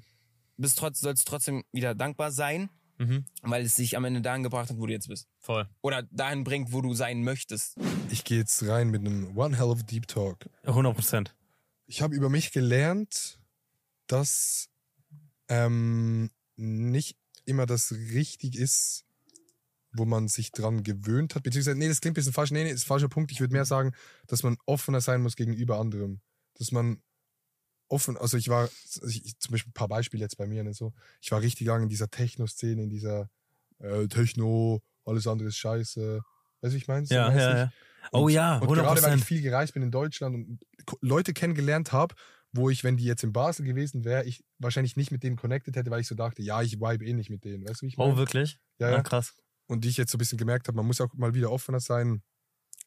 [0.57, 3.27] Bist trotz, sollst trotzdem wieder dankbar sein, Mhm.
[3.43, 5.29] weil es dich am Ende dahin gebracht hat, wo du jetzt bist.
[5.39, 5.69] Voll.
[5.83, 7.77] Oder dahin bringt, wo du sein möchtest.
[8.11, 10.49] Ich gehe jetzt rein mit einem One Hell of Deep Talk.
[10.65, 11.37] 100 Prozent.
[11.89, 13.41] Ich habe über mich gelernt,
[14.07, 14.69] dass
[15.49, 19.07] ähm, nicht immer das richtig ist,
[19.93, 21.43] wo man sich dran gewöhnt hat.
[21.43, 22.51] Beziehungsweise, nee, das klingt ein bisschen falsch.
[22.51, 23.33] Nee, nee, ist ein falscher Punkt.
[23.33, 23.95] Ich würde mehr sagen,
[24.27, 26.21] dass man offener sein muss gegenüber anderem.
[26.55, 27.03] Dass man
[27.89, 28.69] offen, also ich war,
[29.07, 30.93] ich, zum Beispiel ein paar Beispiele jetzt bei mir, ne, so.
[31.23, 33.31] Ich war richtig lange in dieser Techno-Szene, in dieser
[33.79, 36.21] äh, Techno, alles andere ist scheiße.
[36.61, 37.07] Weißt du, ich meine?
[37.07, 37.49] So Ja, mäßig.
[37.49, 37.73] ja,
[38.13, 38.19] ja.
[38.19, 40.61] Oh Und- ja, Und 100 gerade weil ich viel gereist bin in Deutschland und
[41.01, 42.15] Leute kennengelernt habe,
[42.53, 45.77] wo ich, wenn die jetzt in Basel gewesen wäre, ich wahrscheinlich nicht mit denen connected
[45.77, 47.69] hätte, weil ich so dachte, ja, ich vibe eh nicht mit denen.
[47.69, 48.15] Weißt du, wie ich meine?
[48.15, 48.59] Oh, wirklich?
[48.79, 49.03] Ja, Ja, ja.
[49.03, 49.35] krass.
[49.67, 51.81] Und die ich jetzt so ein bisschen gemerkt habe, man muss auch mal wieder offener
[51.81, 52.23] sein,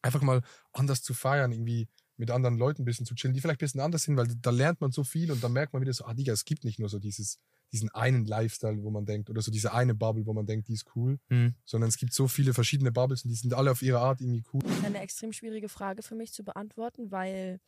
[0.01, 0.41] einfach mal
[0.73, 1.87] anders zu feiern, irgendwie
[2.21, 4.51] mit anderen Leuten ein bisschen zu chillen, die vielleicht ein bisschen anders sind, weil da
[4.51, 6.77] lernt man so viel und dann merkt man wieder so, ah, Digga, es gibt nicht
[6.79, 7.39] nur so dieses,
[7.71, 10.73] diesen einen Lifestyle, wo man denkt, oder so diese eine Bubble, wo man denkt, die
[10.73, 11.55] ist cool, Mhm.
[11.65, 14.43] sondern es gibt so viele verschiedene Bubbles und die sind alle auf ihre Art irgendwie
[14.53, 14.61] cool.
[14.85, 17.59] eine extrem schwierige Frage für mich zu beantworten, weil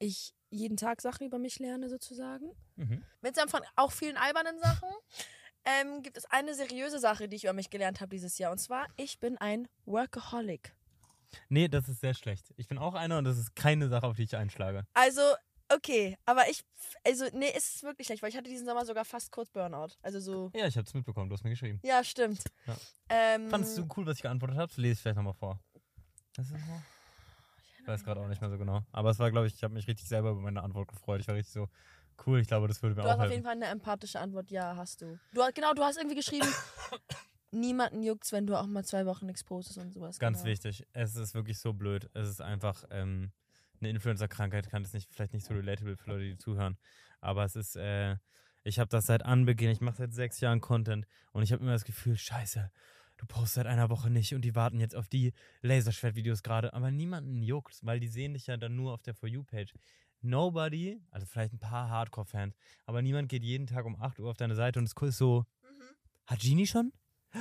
[0.00, 2.46] ich jeden Tag Sachen über mich lerne, sozusagen.
[2.76, 3.02] Mhm.
[3.22, 4.88] Mitsamt von auch vielen albernen Sachen
[5.64, 8.50] ähm, gibt es eine seriöse Sache, die ich über mich gelernt habe dieses Jahr.
[8.50, 10.74] Und zwar, ich bin ein Workaholic.
[11.48, 12.52] Nee, das ist sehr schlecht.
[12.56, 14.84] Ich bin auch einer und das ist keine Sache, auf die ich einschlage.
[14.94, 15.20] Also,
[15.72, 16.64] okay, aber ich,
[17.06, 19.88] also, nee, es ist wirklich schlecht, weil ich hatte diesen Sommer sogar fast kurz Burnout.
[20.02, 21.80] Also so, Ja, ich hab's mitbekommen, du hast mir geschrieben.
[21.82, 22.42] ja, stimmt.
[22.66, 22.76] Ja.
[23.08, 24.72] Ähm, Fandest du cool, was ich geantwortet habe?
[24.76, 25.58] Lese ich vielleicht nochmal vor.
[26.36, 26.82] Das ist so.
[27.80, 28.80] Ich weiß gerade auch nicht mehr so genau.
[28.92, 31.20] Aber es war, glaube ich, ich habe mich richtig selber über meine Antwort gefreut.
[31.20, 31.68] Ich war richtig so,
[32.26, 33.32] cool, ich glaube, das würde mir Du auch hast auf helfen.
[33.34, 35.18] jeden Fall eine empathische Antwort, ja, hast du.
[35.32, 36.48] du hast- genau, du hast irgendwie geschrieben,
[37.54, 40.18] niemanden juckt's, wenn du auch mal zwei Wochen nichts postest und sowas.
[40.18, 40.50] Ganz genau.
[40.50, 40.86] wichtig.
[40.92, 42.10] Es ist wirklich so blöd.
[42.14, 43.32] Es ist einfach ähm,
[43.80, 46.76] eine Influencer-Krankheit, kann das nicht, vielleicht nicht so relatable für Leute, die zuhören.
[47.20, 48.16] Aber es ist, äh,
[48.64, 51.72] ich habe das seit Anbeginn, ich mache seit sechs Jahren Content und ich habe immer
[51.72, 52.70] das Gefühl, scheiße,
[53.16, 56.72] du postest seit einer Woche nicht und die warten jetzt auf die Laserschwert-Videos gerade.
[56.74, 59.74] Aber niemanden juckt, weil die sehen dich ja dann nur auf der For You-Page.
[60.20, 64.38] Nobody, also vielleicht ein paar Hardcore-Fans, aber niemand geht jeden Tag um 8 Uhr auf
[64.38, 65.44] deine Seite und ist so,
[66.26, 66.92] hat Genie schon?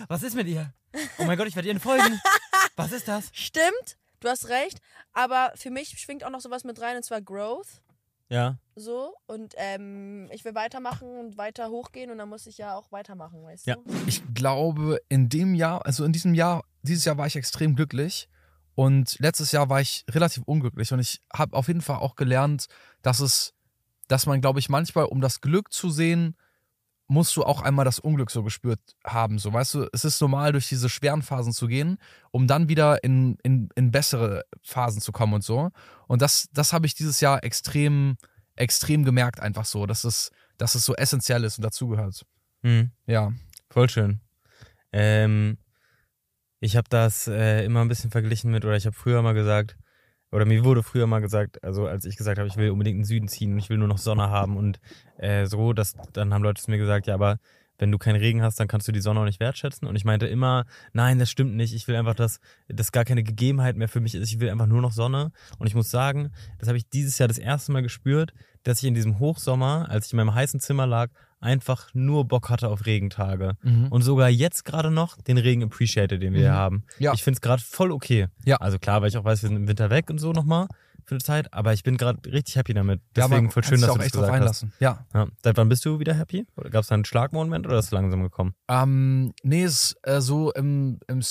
[0.07, 0.73] Was ist mit ihr?
[1.17, 2.19] Oh mein Gott, ich werde ihr folgen.
[2.75, 3.29] Was ist das?
[3.33, 4.79] Stimmt, du hast recht,
[5.13, 7.81] aber für mich schwingt auch noch sowas mit rein und zwar Growth.
[8.29, 8.57] Ja.
[8.75, 12.91] So, und ähm, ich will weitermachen und weiter hochgehen und dann muss ich ja auch
[12.91, 13.75] weitermachen, weißt Ja.
[13.75, 13.83] du?
[14.07, 18.27] Ich glaube, in dem Jahr, also in diesem Jahr, dieses Jahr war ich extrem glücklich
[18.73, 22.65] und letztes Jahr war ich relativ unglücklich und ich habe auf jeden Fall auch gelernt,
[23.03, 23.53] dass es,
[24.07, 26.35] dass man, glaube ich, manchmal, um das Glück zu sehen,
[27.13, 29.37] musst du auch einmal das Unglück so gespürt haben.
[29.37, 31.97] So, weißt du, es ist normal, durch diese schweren Phasen zu gehen,
[32.31, 35.69] um dann wieder in, in, in bessere Phasen zu kommen und so.
[36.07, 38.17] Und das, das habe ich dieses Jahr extrem,
[38.55, 42.25] extrem gemerkt, einfach so, dass es, dass es so essentiell ist und dazugehört.
[42.63, 42.91] Mhm.
[43.05, 43.31] Ja.
[43.69, 44.19] Voll schön.
[44.91, 45.57] Ähm,
[46.59, 49.77] ich habe das äh, immer ein bisschen verglichen mit, oder ich habe früher mal gesagt,
[50.33, 53.01] oder mir wurde früher mal gesagt, also als ich gesagt habe, ich will unbedingt in
[53.01, 54.79] den Süden ziehen und ich will nur noch Sonne haben und
[55.17, 57.37] äh, so, dass, dann haben Leute zu mir gesagt, ja, aber
[57.77, 59.87] wenn du keinen Regen hast, dann kannst du die Sonne auch nicht wertschätzen.
[59.87, 61.73] Und ich meinte immer, nein, das stimmt nicht.
[61.73, 64.31] Ich will einfach, dass das gar keine Gegebenheit mehr für mich ist.
[64.31, 65.31] Ich will einfach nur noch Sonne.
[65.57, 68.87] Und ich muss sagen, das habe ich dieses Jahr das erste Mal gespürt, dass ich
[68.87, 71.09] in diesem Hochsommer, als ich in meinem heißen Zimmer lag,
[71.43, 73.53] einfach nur Bock hatte auf Regentage.
[73.61, 73.87] Mhm.
[73.89, 76.43] Und sogar jetzt gerade noch den Regen appreciate, den wir Mhm.
[76.43, 76.83] hier haben.
[76.99, 77.13] Ja.
[77.13, 78.27] Ich finde es gerade voll okay.
[78.45, 78.57] Ja.
[78.57, 80.67] Also klar, weil ich auch weiß, wir sind im Winter weg und so nochmal
[81.05, 83.01] für eine Zeit, aber ich bin gerade richtig happy damit.
[83.17, 84.69] Ja, Deswegen man voll schön, dass du das echt drauf gesagt einlassen.
[84.71, 84.79] hast.
[84.81, 85.05] Ja.
[85.13, 85.27] ja.
[85.43, 86.45] Seit wann bist du wieder happy?
[86.71, 88.55] Gab es da einen Schlagmoment oder ist es langsam gekommen?
[88.69, 91.21] Ähm, nee, es ist äh, so im, im,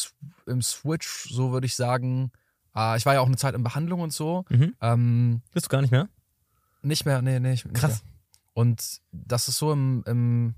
[0.46, 2.32] im Switch, so würde ich sagen.
[2.76, 4.44] Äh, ich war ja auch eine Zeit in Behandlung und so.
[4.50, 4.74] Mhm.
[4.82, 6.08] Ähm, Bist du gar nicht mehr?
[6.82, 7.50] nicht mehr, nee, nee.
[7.52, 8.02] Nicht Krass.
[8.54, 10.54] Und das ist so im, im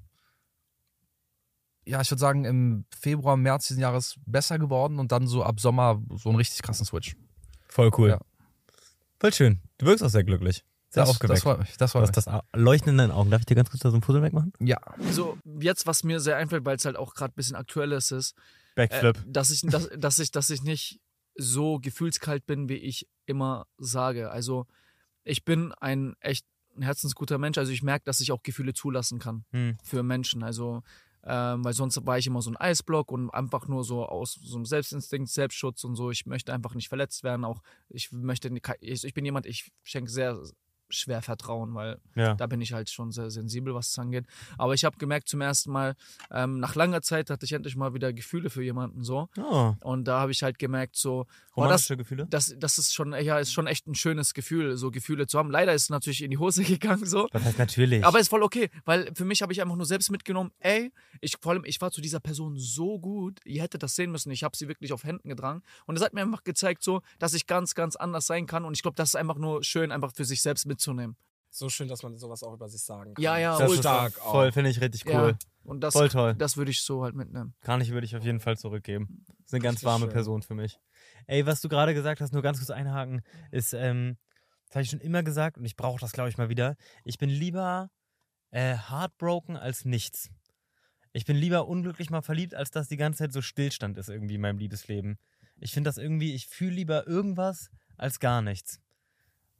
[1.86, 5.60] ja, ich würde sagen, im Februar, März diesen Jahres besser geworden und dann so ab
[5.60, 7.14] Sommer so einen richtig krassen Switch.
[7.68, 8.08] Voll cool.
[8.10, 8.20] Ja.
[9.20, 9.60] Voll schön.
[9.78, 10.64] Du wirkst auch sehr glücklich.
[10.88, 11.36] Sehr Das- aufgeweckt.
[11.38, 13.30] das freut mich, das freut hast das Leuchten in deinen Augen.
[13.30, 14.52] Darf ich dir ganz kurz da so ein Puzzle wegmachen?
[14.60, 14.78] Ja.
[15.10, 18.12] So, jetzt, was mir sehr einfällt, weil es halt auch gerade ein bisschen aktuell ist,
[18.12, 18.34] ist,
[18.76, 19.16] Backflip.
[19.18, 21.00] Äh, dass, ich, dass, dass, ich, dass ich nicht
[21.36, 24.30] so gefühlskalt bin, wie ich immer sage.
[24.30, 24.66] Also,
[25.24, 27.58] ich bin ein echt ein herzensguter Mensch.
[27.58, 29.76] Also, ich merke, dass ich auch Gefühle zulassen kann Hm.
[29.82, 30.42] für Menschen.
[30.42, 30.82] Also,
[31.26, 34.56] ähm, weil sonst war ich immer so ein Eisblock und einfach nur so aus so
[34.56, 36.10] einem Selbstinstinkt, Selbstschutz und so.
[36.10, 37.44] Ich möchte einfach nicht verletzt werden.
[37.44, 38.50] Auch ich möchte,
[38.80, 40.38] ich, ich bin jemand, ich schenke sehr
[40.96, 42.34] schwer Vertrauen, weil Ja.
[42.34, 44.26] da bin ich halt schon sehr sensibel, was es angeht.
[44.58, 45.94] Aber ich habe gemerkt zum ersten Mal,
[46.30, 49.28] ähm, nach langer Zeit hatte ich endlich mal wieder Gefühle für jemanden so.
[49.38, 49.74] Oh.
[49.80, 52.26] Und da habe ich halt gemerkt, so, oh, das, Romantische Gefühle?
[52.30, 55.50] das, das ist schon, ja, ist schon echt ein schönes Gefühl, so Gefühle zu haben.
[55.50, 57.28] Leider ist es natürlich in die Hose gegangen, so.
[57.32, 58.04] Das heißt natürlich.
[58.04, 61.36] Aber ist voll okay, weil für mich habe ich einfach nur selbst mitgenommen, ey, ich
[61.40, 64.42] vor allem, ich war zu dieser Person so gut, ihr hättet das sehen müssen, ich
[64.44, 67.46] habe sie wirklich auf Händen getragen und es hat mir einfach gezeigt, so, dass ich
[67.46, 70.24] ganz, ganz anders sein kann und ich glaube, das ist einfach nur schön, einfach für
[70.24, 70.83] sich selbst mitzunehmen.
[71.50, 73.22] So schön, dass man sowas auch über sich sagen kann.
[73.22, 74.06] Ja, ja, das ultra.
[74.08, 75.12] ist voll, finde ich richtig cool.
[75.12, 76.34] Ja, und das, voll toll.
[76.34, 77.54] das würde ich so halt mitnehmen.
[77.60, 79.24] Kann ich, würde ich auf jeden Fall zurückgeben.
[79.28, 80.12] Das ist eine ganz Richtig warme schön.
[80.12, 80.80] Person für mich.
[81.28, 83.22] Ey, was du gerade gesagt hast, nur ganz kurz einhaken,
[83.52, 84.18] ist, ähm,
[84.66, 86.76] das habe ich schon immer gesagt und ich brauche das, glaube ich, mal wieder.
[87.04, 87.88] Ich bin lieber
[88.50, 90.30] äh, heartbroken als nichts.
[91.12, 94.34] Ich bin lieber unglücklich mal verliebt, als dass die ganze Zeit so Stillstand ist irgendwie
[94.34, 95.18] in meinem Liebesleben.
[95.60, 98.80] Ich finde das irgendwie, ich fühle lieber irgendwas als gar nichts.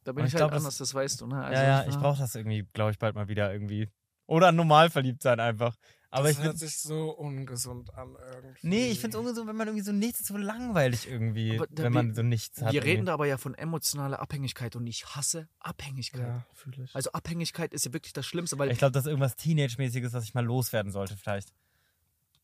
[0.05, 1.37] Da bin Und ich, ich halt glaub, das- anders, das weißt du, ne?
[1.53, 3.89] ja, ja, ich brauche das irgendwie, glaube ich, bald mal wieder irgendwie.
[4.27, 5.77] Oder normal verliebt sein einfach.
[6.11, 8.59] Aber das ich hört sich so ungesund an irgendwie.
[8.69, 11.77] Nee, ich finde es ungesund, wenn man irgendwie so nichts ist, so langweilig irgendwie, wenn
[11.77, 12.73] wir- man so nichts hat.
[12.73, 13.07] Wir reden irgendwie.
[13.07, 16.21] da aber ja von emotionaler Abhängigkeit und ich hasse Abhängigkeit.
[16.29, 16.95] Ja, fühle ich.
[16.95, 20.25] Also Abhängigkeit ist ja wirklich das Schlimmste, weil Ich glaube, das ist irgendwas Teenage-mäßiges, was
[20.25, 21.53] ich mal loswerden sollte, vielleicht.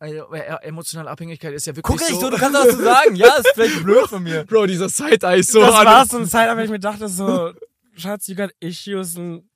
[0.01, 2.11] Also, äh, emotionale Abhängigkeit ist ja wirklich Guck so...
[2.11, 3.17] nicht so, du kannst was zu sagen.
[3.17, 4.45] Ja, ist vielleicht blöd von mir.
[4.45, 7.53] Bro, dieser Side-Eye so das war so eine Zeit, aber ich mir dachte so,
[7.97, 9.51] Schatz, you got issues und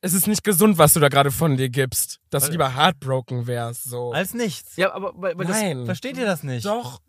[0.00, 2.20] es ist nicht gesund, was du da gerade von dir gibst.
[2.30, 4.12] Dass du lieber heartbroken wärst, so.
[4.12, 4.76] Als nichts.
[4.76, 5.60] Ja, aber weil, weil das...
[5.60, 5.86] Nein.
[5.86, 6.64] Versteht ihr das nicht?
[6.64, 7.00] Doch.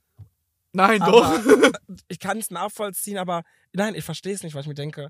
[0.74, 1.72] Nein, Aber doch.
[2.08, 3.44] ich kann es nachvollziehen, aber
[3.74, 5.10] nein, ich verstehe es nicht, weil ich mir denke,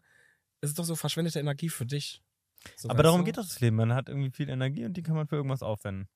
[0.60, 2.22] es ist doch so verschwendete Energie für dich.
[2.76, 3.26] So, Aber darum du?
[3.26, 3.78] geht doch das Leben.
[3.78, 6.10] Man hat irgendwie viel Energie und die kann man für irgendwas aufwenden.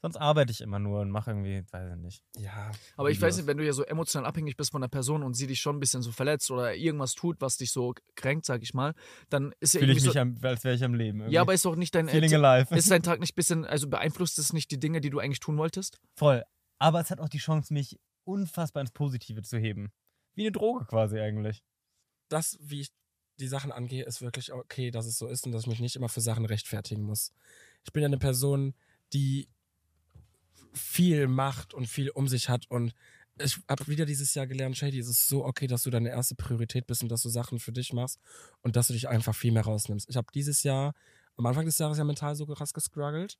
[0.00, 2.22] Sonst arbeite ich immer nur und mache irgendwie, weiß ich nicht.
[2.36, 2.70] Ja.
[2.96, 5.34] Aber ich weiß nicht, wenn du ja so emotional abhängig bist von der Person und
[5.34, 8.62] sie dich schon ein bisschen so verletzt oder irgendwas tut, was dich so kränkt, sag
[8.62, 8.94] ich mal,
[9.28, 10.20] dann ist ja Fühle ich irgendwie mich, so...
[10.20, 11.18] am, als wäre ich am Leben.
[11.20, 11.34] Irgendwie.
[11.34, 12.08] ja, aber ist doch nicht dein...
[12.08, 12.74] Feeling alive.
[12.76, 13.64] Ist dein Tag nicht ein bisschen...
[13.64, 16.00] Also beeinflusst es nicht die Dinge, die du eigentlich tun wolltest?
[16.14, 16.44] Voll.
[16.78, 19.90] Aber es hat auch die Chance, mich unfassbar ins Positive zu heben.
[20.34, 21.64] Wie eine Droge quasi eigentlich.
[22.28, 22.92] das, wie ich
[23.40, 25.96] die Sachen angehe, ist wirklich okay, dass es so ist und dass ich mich nicht
[25.96, 27.32] immer für Sachen rechtfertigen muss.
[27.84, 28.74] Ich bin ja eine Person,
[29.12, 29.48] die
[30.72, 32.94] viel macht und viel um sich hat und
[33.40, 36.34] ich habe wieder dieses Jahr gelernt, Shady, es ist so okay, dass du deine erste
[36.34, 38.18] Priorität bist und dass du Sachen für dich machst
[38.62, 40.08] und dass du dich einfach viel mehr rausnimmst.
[40.10, 40.92] Ich habe dieses Jahr,
[41.36, 43.38] am Anfang des Jahres ja mental so krass gestruggelt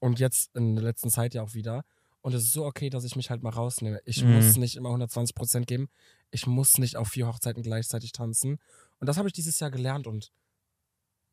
[0.00, 1.84] und jetzt in der letzten Zeit ja auch wieder.
[2.22, 4.00] Und es ist so okay, dass ich mich halt mal rausnehme.
[4.04, 4.32] Ich Mhm.
[4.32, 5.88] muss nicht immer 120 Prozent geben.
[6.32, 8.58] Ich muss nicht auf vier Hochzeiten gleichzeitig tanzen.
[8.98, 10.32] Und das habe ich dieses Jahr gelernt und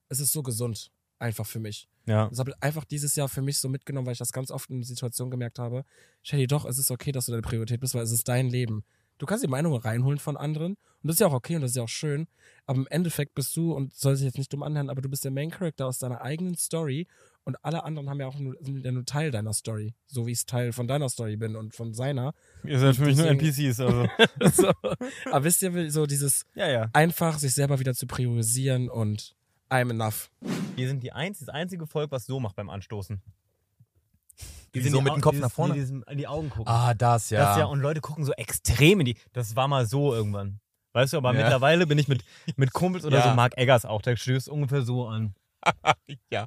[0.09, 0.91] es ist so gesund,
[1.23, 1.87] einfach für mich.
[2.05, 2.27] Ja.
[2.29, 4.69] Das habe ich einfach dieses Jahr für mich so mitgenommen, weil ich das ganz oft
[4.69, 5.85] in Situationen gemerkt habe.
[6.21, 8.83] Shelly, doch, es ist okay, dass du deine Priorität bist, weil es ist dein Leben.
[9.19, 11.71] du kannst die Meinung reinholen von anderen und das ist ja auch okay und das
[11.71, 12.27] ist ja auch schön,
[12.65, 15.23] aber im Endeffekt bist du, und soll sich jetzt nicht dumm anhören, aber du bist
[15.23, 17.07] der Main Character aus deiner eigenen Story
[17.45, 20.31] und alle anderen haben ja auch nur, sind ja nur Teil deiner Story, so wie
[20.31, 22.33] ich Teil von deiner Story bin und von seiner.
[22.63, 24.07] Ihr seid für mich nur NPCs, also.
[24.53, 24.71] so.
[25.25, 26.89] Aber wisst ihr, so dieses Ja, ja.
[26.93, 29.35] einfach sich selber wieder zu priorisieren und
[29.73, 30.29] I'm enough.
[30.75, 33.21] Wir sind die einz das einzige Volk, was so macht beim Anstoßen.
[34.73, 35.73] Die Wieso die mit dem Kopf dieses- nach vorne?
[35.73, 36.67] Die, dieses, in die Augen gucken.
[36.67, 37.43] Ah, das, ja.
[37.43, 37.65] Das ja.
[37.65, 39.17] Und Leute gucken so extrem in die.
[39.33, 40.59] Das war mal so irgendwann.
[40.93, 41.41] Weißt du, aber Ja.
[41.41, 42.23] mittlerweile bin ich mit,
[42.55, 43.29] mit Kumpels oder Ja.
[43.29, 45.35] so, Mark Eggers auch, der stößt ungefähr so an.
[46.31, 46.45] ja.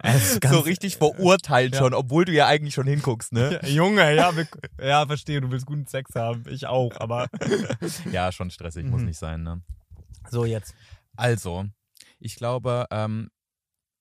[0.48, 1.80] So richtig verurteilt Ja.
[1.80, 3.60] schon, obwohl du ja eigentlich schon hinguckst, ne?
[3.62, 4.46] Ja, Junge, ja, wir,
[4.80, 6.44] ja, verstehe, du willst guten Sex haben.
[6.48, 7.28] Ich auch, aber.
[8.12, 9.06] ja, schon stressig, muss Mhm.
[9.06, 9.62] nicht sein, ne?
[10.30, 10.74] So, jetzt.
[11.16, 11.64] Also,
[12.18, 13.28] ich glaube, ähm,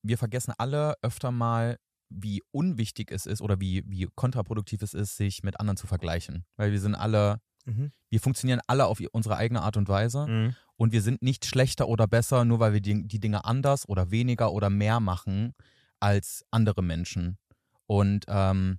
[0.03, 1.77] wir vergessen alle öfter mal,
[2.09, 6.45] wie unwichtig es ist oder wie, wie kontraproduktiv es ist, sich mit anderen zu vergleichen.
[6.55, 7.91] Weil wir sind alle, Mhm.
[8.11, 10.55] wir funktionieren alle auf unsere eigene Art und Weise Mhm.
[10.75, 14.11] und wir sind nicht schlechter oder besser, nur weil wir die, die Dinge anders oder
[14.11, 15.53] weniger oder mehr machen
[15.99, 17.39] als andere Menschen.
[17.87, 18.77] Und, ähm,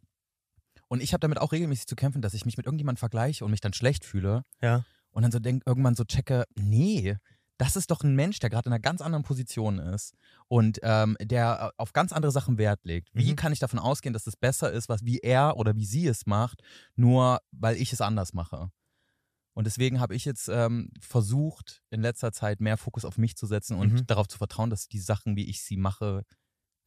[0.89, 3.51] und ich habe damit auch regelmäßig zu kämpfen, dass ich mich mit irgendjemandem vergleiche und
[3.51, 4.45] mich dann schlecht fühle.
[4.63, 4.85] Ja.
[5.11, 7.17] Und dann so denk, irgendwann so checke, nee,
[7.59, 10.15] das ist doch ein Mensch, der gerade in einer ganz anderen Position ist
[10.49, 13.09] und ähm, der auf ganz andere Sachen Wert legt.
[13.15, 13.37] Wie Mhm.
[13.37, 16.27] kann ich davon ausgehen, dass es besser ist, was wie er oder wie sie es
[16.27, 16.63] macht,
[16.97, 18.71] nur weil ich es anders mache?
[19.55, 23.47] Und deswegen habe ich jetzt ähm, versucht, in letzter Zeit mehr Fokus auf mich zu
[23.47, 24.07] setzen und Mhm.
[24.07, 26.25] darauf zu vertrauen, dass die Sachen, wie ich sie mache,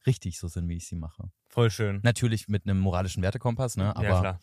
[0.06, 1.30] richtig so sind, wie ich sie mache.
[1.48, 1.98] Voll schön.
[2.04, 3.94] Natürlich mit einem moralischen Wertekompass, ne?
[3.96, 4.40] Aber ja, klar.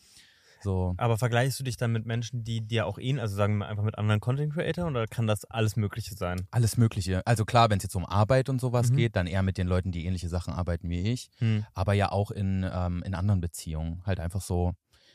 [0.62, 0.94] So.
[0.96, 3.84] Aber vergleichst du dich dann mit Menschen, die dir auch ähneln, also sagen wir einfach
[3.84, 6.46] mit anderen Content Creator oder kann das alles Mögliche sein?
[6.50, 7.26] Alles Mögliche.
[7.26, 8.96] Also klar, wenn es jetzt um Arbeit und sowas Mhm.
[8.96, 11.28] geht, dann eher mit den Leuten, die ähnliche Sachen arbeiten wie ich.
[11.38, 11.64] Hm.
[11.74, 14.02] Aber ja auch in, ähm, in anderen Beziehungen.
[14.06, 14.72] Halt einfach so,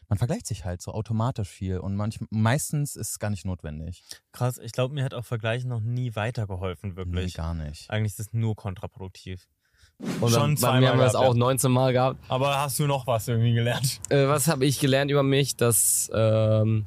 [0.09, 4.03] man vergleicht sich halt so automatisch viel und manch, meistens ist es gar nicht notwendig.
[4.31, 7.33] Krass, ich glaube, mir hat auch Vergleichen noch nie weitergeholfen, Nee, wirklich.
[7.33, 7.89] gar nicht.
[7.89, 9.47] Eigentlich ist es nur kontraproduktiv.
[10.19, 11.39] Und dann, bei mir haben wir das auch ja.
[11.39, 12.17] 19 Mal gehabt.
[12.27, 13.99] Aber hast du noch was irgendwie gelernt?
[14.09, 15.55] Äh, was habe ich gelernt über mich?
[15.55, 16.85] Dass ähm,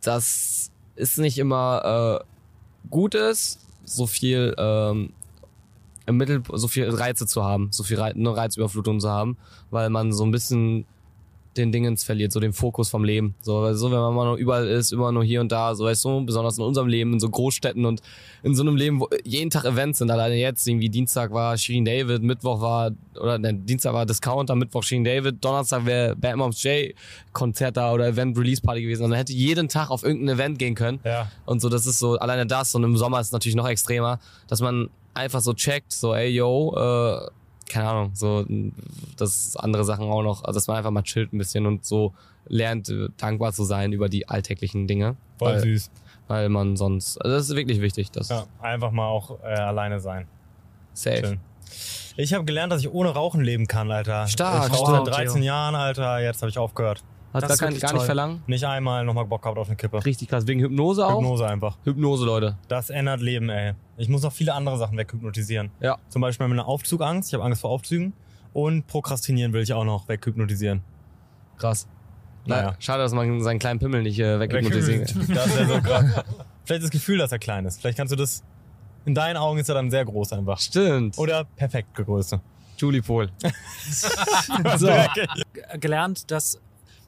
[0.00, 5.12] das ist nicht immer äh, gut ist, so viel ähm,
[6.06, 9.36] im Mittel so viel Reize zu haben, so viel eine Reizüberflutung zu haben,
[9.70, 10.84] weil man so ein bisschen
[11.56, 13.34] den Dingens verliert, so den Fokus vom Leben.
[13.42, 15.84] So, weil so wenn man mal nur überall ist, immer nur hier und da, so
[15.84, 18.00] weißt du, besonders in unserem Leben, in so Großstädten und
[18.42, 20.10] in so einem Leben, wo jeden Tag Events sind.
[20.10, 22.90] Alleine jetzt, irgendwie Dienstag war Shirin David, Mittwoch war,
[23.20, 26.94] oder ne, Dienstag war Discounter, Mittwoch Shirin David, Donnerstag wäre Bad Moms J
[27.32, 29.02] Konzert da oder Event Release Party gewesen.
[29.02, 31.00] Also man hätte jeden Tag auf irgendein Event gehen können.
[31.04, 31.30] Ja.
[31.44, 34.18] Und so, das ist so, alleine das und im Sommer ist es natürlich noch extremer,
[34.48, 37.30] dass man einfach so checkt, so, ey, yo, äh,
[37.68, 38.44] keine Ahnung, so,
[39.16, 42.12] dass andere Sachen auch noch, also dass man einfach mal chillt ein bisschen und so
[42.46, 45.16] lernt, äh, dankbar zu sein über die alltäglichen Dinge.
[45.38, 45.90] Voll weil, süß.
[46.28, 50.00] Weil man sonst, also das ist wirklich wichtig, das Ja, einfach mal auch äh, alleine
[50.00, 50.26] sein.
[50.94, 51.26] safe.
[51.26, 51.40] Schön.
[52.16, 54.26] Ich habe gelernt, dass ich ohne Rauchen leben kann, Alter.
[54.26, 55.44] Stark, Ich rauche seit 13 Theo.
[55.44, 56.20] Jahren, Alter.
[56.20, 57.02] Jetzt habe ich aufgehört.
[57.32, 58.42] Hat gar, kein, gar nicht verlangen?
[58.46, 60.04] Nicht einmal nochmal Bock gehabt auf eine Kippe.
[60.04, 60.46] Richtig krass.
[60.46, 61.18] Wegen Hypnose auch?
[61.20, 61.78] Hypnose einfach.
[61.84, 62.58] Hypnose, Leute.
[62.68, 63.72] Das ändert Leben, ey.
[63.96, 65.70] Ich muss noch viele andere Sachen weghypnotisieren.
[65.80, 65.96] Ja.
[66.08, 67.30] Zum Beispiel meine Aufzugangst.
[67.30, 68.12] Ich habe Angst vor Aufzügen.
[68.52, 70.82] Und Prokrastinieren will ich auch noch weghypnotisieren.
[71.56, 71.86] Krass.
[72.44, 72.72] Naja.
[72.72, 75.34] Na, schade, dass man seinen kleinen Pimmel nicht äh, weghypnotisieren kann.
[75.34, 76.24] Das wäre so krass.
[76.64, 77.80] Vielleicht das Gefühl, dass er klein ist.
[77.80, 78.42] Vielleicht kannst du das.
[79.04, 80.58] In deinen Augen ist er dann sehr groß einfach.
[80.60, 81.18] Stimmt.
[81.18, 82.40] Oder perfekte Größe.
[82.76, 83.30] Julie Pohl.
[84.76, 84.90] so.
[85.80, 86.60] Gelernt, dass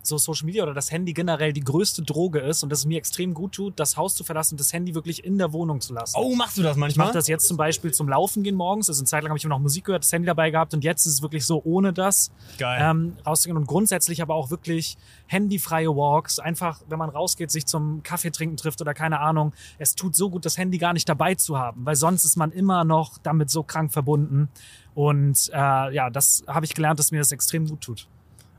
[0.06, 2.98] so Social Media oder das Handy generell die größte Droge ist und dass es mir
[2.98, 5.94] extrem gut tut, das Haus zu verlassen und das Handy wirklich in der Wohnung zu
[5.94, 6.16] lassen.
[6.18, 7.06] Oh, machst du das Ich manchmal?
[7.06, 8.88] mache das jetzt zum Beispiel zum Laufen gehen morgens.
[8.88, 10.84] Also eine Zeit lang habe ich immer noch Musik gehört, das Handy dabei gehabt und
[10.84, 12.78] jetzt ist es wirklich so, ohne das Geil.
[12.82, 14.96] ähm, rauszugehen und grundsätzlich aber auch wirklich
[15.26, 16.38] handyfreie Walks.
[16.38, 19.52] Einfach, wenn man rausgeht, sich zum Kaffee trinken trifft oder keine Ahnung.
[19.78, 22.52] Es tut so gut, das Handy gar nicht dabei zu haben, weil sonst ist man
[22.52, 24.48] immer noch damit so krank verbunden.
[24.94, 28.06] Und äh, ja, das habe ich gelernt, dass mir das extrem gut tut.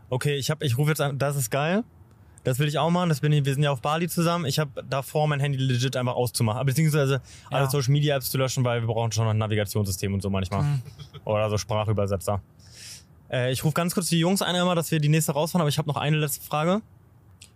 [0.09, 1.83] Okay, ich, hab, ich rufe jetzt an, das ist geil.
[2.43, 3.09] Das will ich auch machen.
[3.09, 4.45] Das bin ich, wir sind ja auf Bali zusammen.
[4.45, 6.63] Ich habe davor mein Handy legit einfach auszumachen.
[6.65, 7.69] Beziehungsweise alle Ja.
[7.69, 10.61] Social Media Apps zu löschen, weil wir brauchen schon noch ein Navigationssystem und so manchmal.
[10.61, 10.81] Mhm.
[11.25, 12.41] Oder so Sprachübersetzer.
[13.31, 15.69] Äh, ich rufe ganz kurz die Jungs ein, einmal, dass wir die nächste rausfahren, aber
[15.69, 16.81] ich habe noch eine letzte Frage.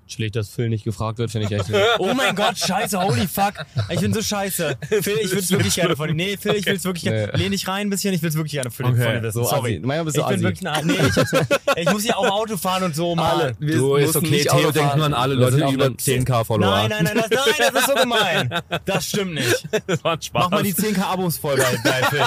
[0.09, 1.69] Chillig, dass Phil nicht gefragt wird, finde ich echt.
[1.99, 3.53] Oh mein Gott, scheiße, holy fuck.
[3.89, 4.77] Ich bin so scheiße.
[5.01, 6.13] Phil, ich würde es wirklich gerne von dir.
[6.13, 7.31] Nee, Phil, ich will es wirklich gerne.
[7.33, 7.43] Nee.
[7.43, 9.31] Lehn dich rein ein bisschen, ich will es wirklich gerne von dir wissen.
[9.31, 9.75] So Sorry.
[9.75, 9.79] assi.
[9.85, 12.83] Manchmal bist du ich bin wirklich ein, nee, ich, ich muss ja auch Auto fahren
[12.83, 13.15] und so.
[13.15, 13.55] Alle.
[13.59, 16.71] Wir Du, ist okay, Theo denkt nur an alle Leute, die über dann 10k Follower
[16.71, 18.49] Nein, nein, nein, das, nein, das ist so gemein.
[18.85, 19.67] Das stimmt nicht.
[19.87, 20.43] Das war ein Spaß.
[20.43, 22.21] Mach mal die 10k Abos voll bei, bei Phil.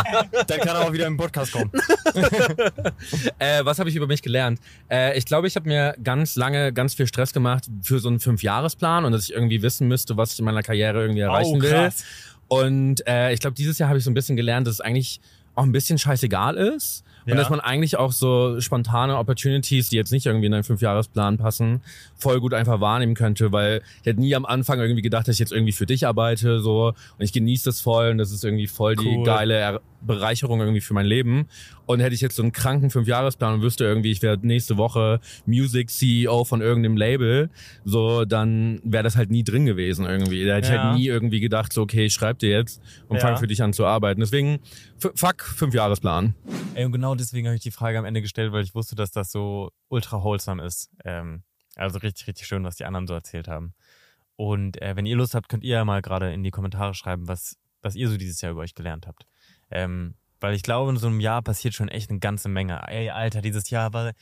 [0.47, 1.71] Dann kann er auch wieder im Podcast kommen.
[3.39, 4.61] äh, was habe ich über mich gelernt?
[4.91, 8.21] Äh, ich glaube, ich habe mir ganz lange ganz viel Stress gemacht, für so einen
[8.21, 11.63] Fünfjahresplan und dass ich irgendwie wissen müsste, was ich in meiner Karriere irgendwie erreichen Oh,
[11.63, 11.71] will.
[11.71, 12.05] krass.
[12.49, 15.21] Und äh, ich glaube, dieses Jahr habe ich so ein bisschen gelernt, dass es eigentlich
[15.55, 17.05] auch ein bisschen scheißegal ist.
[17.25, 17.33] Ja.
[17.33, 21.39] Und dass man eigentlich auch so spontane Opportunities, die jetzt nicht irgendwie in einen Fünfjahresplan
[21.39, 21.81] passen,
[22.17, 25.39] voll gut einfach wahrnehmen könnte, weil ich hätte nie am Anfang irgendwie gedacht, dass ich
[25.39, 26.89] jetzt irgendwie für dich arbeite, so.
[26.89, 29.25] Und ich genieße das voll und das ist irgendwie voll die Cool.
[29.25, 31.47] geile er Bereicherung irgendwie für mein Leben.
[31.87, 35.21] Und hätte ich jetzt so einen kranken Fünfjahresplan und wüsste irgendwie, ich werde nächste Woche
[35.47, 37.51] Music CEO von irgendeinem Label,
[37.85, 40.45] so, dann wäre das halt nie drin gewesen irgendwie.
[40.45, 40.83] Da hätte ich Ja.
[40.83, 43.23] halt nie irgendwie gedacht, so, okay, ich schreib dir jetzt und Ja.
[43.23, 44.21] fang für dich an zu arbeiten.
[44.21, 44.59] Deswegen,
[44.99, 46.35] fuck, Fünfjahresplan.
[46.75, 49.11] Ey, und genau deswegen habe ich die Frage am Ende gestellt, weil ich wusste, dass
[49.11, 50.91] das so ultra wholesome ist.
[51.05, 51.43] Ähm,
[51.77, 53.75] also richtig, richtig schön, was die anderen so erzählt haben.
[54.37, 57.29] Und äh, wenn ihr Lust habt, könnt ihr ja mal gerade in die Kommentare schreiben,
[57.29, 59.27] was, was ihr so dieses Jahr über euch gelernt habt.
[59.73, 62.81] Ähm, weil ich glaube, in so einem Jahr passiert schon echt eine ganze Menge.
[62.89, 64.13] Ey, Alter, dieses Jahr war,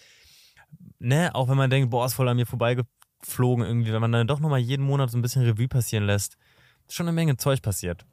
[0.99, 4.27] ne, auch wenn man denkt, boah, ist voll an mir vorbeigeflogen irgendwie, wenn man dann
[4.27, 6.37] doch nochmal jeden Monat so ein bisschen Revue passieren lässt,
[6.87, 8.05] ist schon eine Menge Zeug passiert.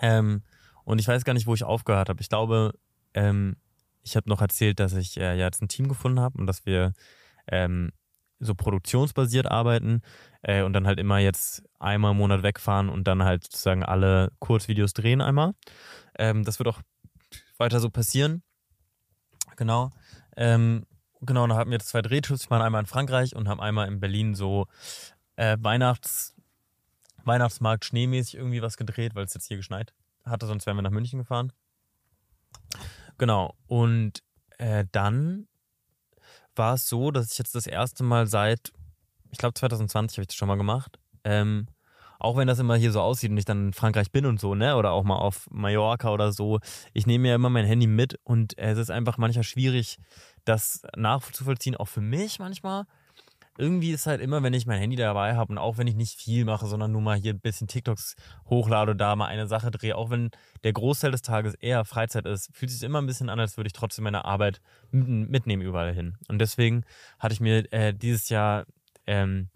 [0.00, 0.42] Ähm,
[0.84, 2.20] und ich weiß gar nicht, wo ich aufgehört habe.
[2.20, 2.74] Ich glaube,
[3.14, 3.56] ähm,
[4.02, 6.66] ich habe noch erzählt, dass ich äh, ja jetzt ein Team gefunden habe und dass
[6.66, 6.92] wir
[7.48, 7.90] ähm,
[8.38, 10.02] so produktionsbasiert arbeiten
[10.42, 14.32] äh, und dann halt immer jetzt einmal im Monat wegfahren und dann halt sozusagen alle
[14.38, 15.54] Kurzvideos drehen einmal.
[16.18, 16.80] Ähm, das wird auch
[17.58, 18.42] weiter so passieren.
[19.56, 19.90] Genau.
[20.36, 20.86] Ähm,
[21.20, 22.46] genau, da hatten wir zwei Drehtrips.
[22.46, 24.66] Wir waren einmal in Frankreich und haben einmal in Berlin so
[25.36, 26.34] äh, Weihnachts
[27.26, 29.94] Weihnachtsmarkt schneemäßig irgendwie was gedreht, weil es jetzt hier geschneit
[30.24, 31.52] hatte, sonst wären wir nach München gefahren.
[33.18, 33.54] Genau.
[33.66, 34.22] Und
[34.58, 35.48] äh, dann
[36.56, 38.72] war es so, dass ich jetzt das erste Mal seit,
[39.30, 40.98] ich glaube 2020 habe ich das schon mal gemacht.
[41.24, 41.66] Ähm,
[42.18, 44.54] auch wenn das immer hier so aussieht und ich dann in Frankreich bin und so,
[44.54, 44.76] ne?
[44.76, 46.60] Oder auch mal auf Mallorca oder so.
[46.92, 49.98] Ich nehme ja immer mein Handy mit und es ist einfach manchmal schwierig,
[50.44, 52.84] das nachzuvollziehen, auch für mich manchmal.
[53.56, 56.18] Irgendwie ist halt immer, wenn ich mein Handy dabei habe und auch wenn ich nicht
[56.18, 59.96] viel mache, sondern nur mal hier ein bisschen TikToks hochlade, da mal eine Sache drehe,
[59.96, 60.30] auch wenn
[60.64, 63.68] der Großteil des Tages eher Freizeit ist, fühlt sich immer ein bisschen an, als würde
[63.68, 64.60] ich trotzdem meine Arbeit
[64.90, 66.16] mit- mitnehmen überall hin.
[66.26, 66.84] Und deswegen
[67.20, 68.66] hatte ich mir äh, dieses Jahr
[69.06, 69.50] ähm,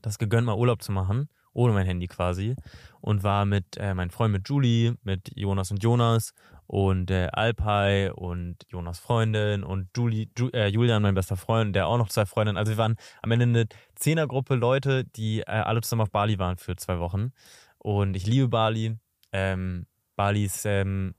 [0.00, 2.54] das gegönnt, mal Urlaub zu machen, ohne mein Handy quasi.
[3.00, 6.32] Und war mit äh, meinem Freund, mit Julie, mit Jonas und Jonas
[6.66, 11.86] und äh, Alpai und Jonas Freundin und Julie, Ju, äh, Julian, mein bester Freund, der
[11.86, 12.58] auch noch zwei Freundinnen.
[12.58, 16.58] Also wir waren am Ende eine Zehnergruppe Leute, die äh, alle zusammen auf Bali waren
[16.58, 17.32] für zwei Wochen.
[17.78, 18.96] Und ich liebe Bali.
[19.32, 19.86] Ähm,
[20.16, 21.14] Bali ist ähm,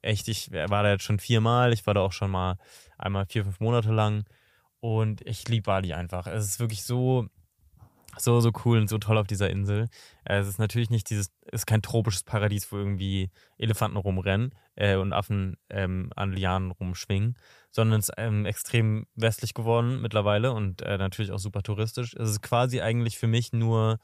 [0.00, 1.72] echt, ich war da jetzt schon viermal.
[1.72, 2.56] Ich war da auch schon mal
[2.98, 4.24] einmal vier, fünf Monate lang.
[4.80, 6.26] Und ich liebe Bali einfach.
[6.26, 7.26] Es ist wirklich so,
[8.18, 9.88] so, so cool und so toll auf dieser Insel.
[10.24, 14.54] Äh, Es ist natürlich nicht dieses, es ist kein tropisches Paradies, wo irgendwie Elefanten rumrennen
[14.76, 17.36] äh, und Affen ähm, an Lianen rumschwingen,
[17.70, 22.14] sondern es ist ähm, extrem westlich geworden mittlerweile und äh, natürlich auch super touristisch.
[22.14, 23.98] Es ist quasi eigentlich für mich nur,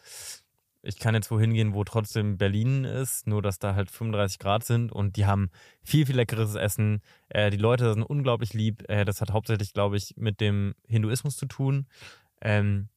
[0.83, 4.65] ich kann jetzt wohin gehen, wo trotzdem Berlin ist, nur dass da halt 35 Grad
[4.65, 5.51] sind und die haben
[5.83, 7.03] viel, viel leckeres Essen.
[7.29, 8.89] Äh, die Leute sind unglaublich lieb.
[8.89, 11.87] Äh, das hat hauptsächlich, glaube ich, mit dem Hinduismus zu tun.
[12.41, 12.89] Ähm,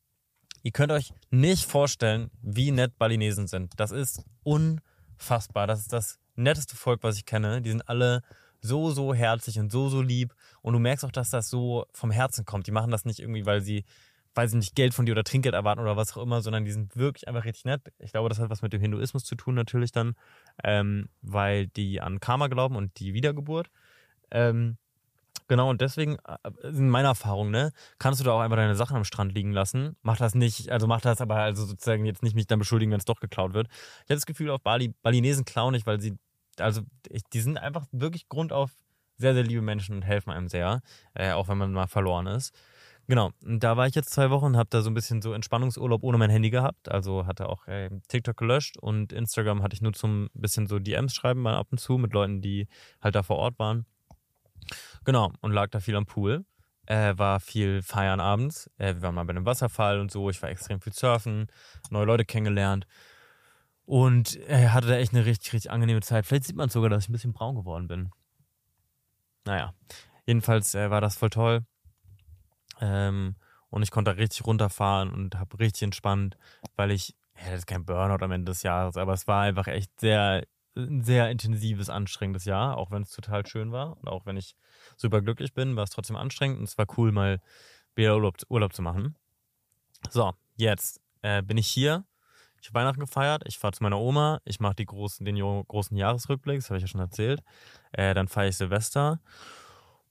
[0.63, 3.79] Ihr könnt euch nicht vorstellen, wie nett Balinesen sind.
[3.79, 5.67] Das ist unfassbar.
[5.67, 7.61] Das ist das netteste Volk, was ich kenne.
[7.61, 8.21] Die sind alle
[8.61, 10.35] so, so herzlich und so, so lieb.
[10.61, 12.67] Und du merkst auch, dass das so vom Herzen kommt.
[12.67, 13.85] Die machen das nicht irgendwie, weil sie,
[14.35, 16.71] weil sie nicht Geld von dir oder Trinkgeld erwarten oder was auch immer, sondern die
[16.71, 17.81] sind wirklich einfach richtig nett.
[17.97, 20.13] Ich glaube, das hat was mit dem Hinduismus zu tun natürlich dann,
[20.63, 23.71] ähm, weil die an Karma glauben und die Wiedergeburt.
[24.29, 24.77] Ähm,
[25.51, 28.95] Genau, und deswegen, äh, in meiner Erfahrung, ne, kannst du da auch einfach deine Sachen
[28.95, 29.97] am Strand liegen lassen.
[30.01, 32.99] Mach das nicht, also mach das aber also sozusagen jetzt nicht mich dann beschuldigen, wenn
[32.99, 33.67] es doch geklaut wird.
[33.67, 36.17] Ich habe das Gefühl, auf Bali, Balinesen klauen nicht, weil sie,
[36.57, 36.83] also
[37.33, 38.71] die sind einfach wirklich grundauf
[39.17, 40.81] sehr, sehr liebe Menschen und helfen einem sehr,
[41.15, 42.53] äh, auch wenn man mal verloren ist.
[43.07, 45.33] Genau, und da war ich jetzt zwei Wochen und habe da so ein bisschen so
[45.33, 46.89] Entspannungsurlaub ohne mein Handy gehabt.
[46.89, 51.13] Also hatte auch äh, TikTok gelöscht und Instagram hatte ich nur zum bisschen so DMs
[51.13, 52.69] schreiben mal ab und zu mit Leuten, die
[53.01, 53.85] halt da vor Ort waren.
[55.05, 56.45] Genau, und lag da viel am Pool.
[56.87, 58.69] Äh, war viel feiern abends.
[58.77, 60.29] Äh, wir waren mal bei einem Wasserfall und so.
[60.29, 61.47] Ich war extrem viel surfen,
[61.89, 62.85] neue Leute kennengelernt.
[63.85, 66.25] Und äh, hatte da echt eine richtig, richtig angenehme Zeit.
[66.25, 68.11] Vielleicht sieht man sogar, dass ich ein bisschen braun geworden bin.
[69.45, 69.73] Naja,
[70.25, 71.65] jedenfalls äh, war das voll toll.
[72.79, 73.35] Ähm,
[73.69, 76.37] und ich konnte da richtig runterfahren und habe richtig entspannt,
[76.75, 79.67] weil ich, ja, das ist kein Burnout am Ende des Jahres, aber es war einfach
[79.67, 80.45] echt sehr,
[80.75, 84.55] ein sehr intensives, anstrengendes Jahr, auch wenn es total schön war und auch wenn ich
[84.97, 87.41] super glücklich bin, war es trotzdem anstrengend und es war cool, mal
[87.95, 89.15] wieder Urlaub, Urlaub zu machen.
[90.09, 92.05] So, jetzt äh, bin ich hier.
[92.61, 95.97] Ich habe Weihnachten gefeiert, ich fahre zu meiner Oma, ich mache die großen, den großen
[95.97, 97.41] Jahresrückblick, das habe ich ja schon erzählt.
[97.91, 99.19] Äh, dann feiere ich Silvester.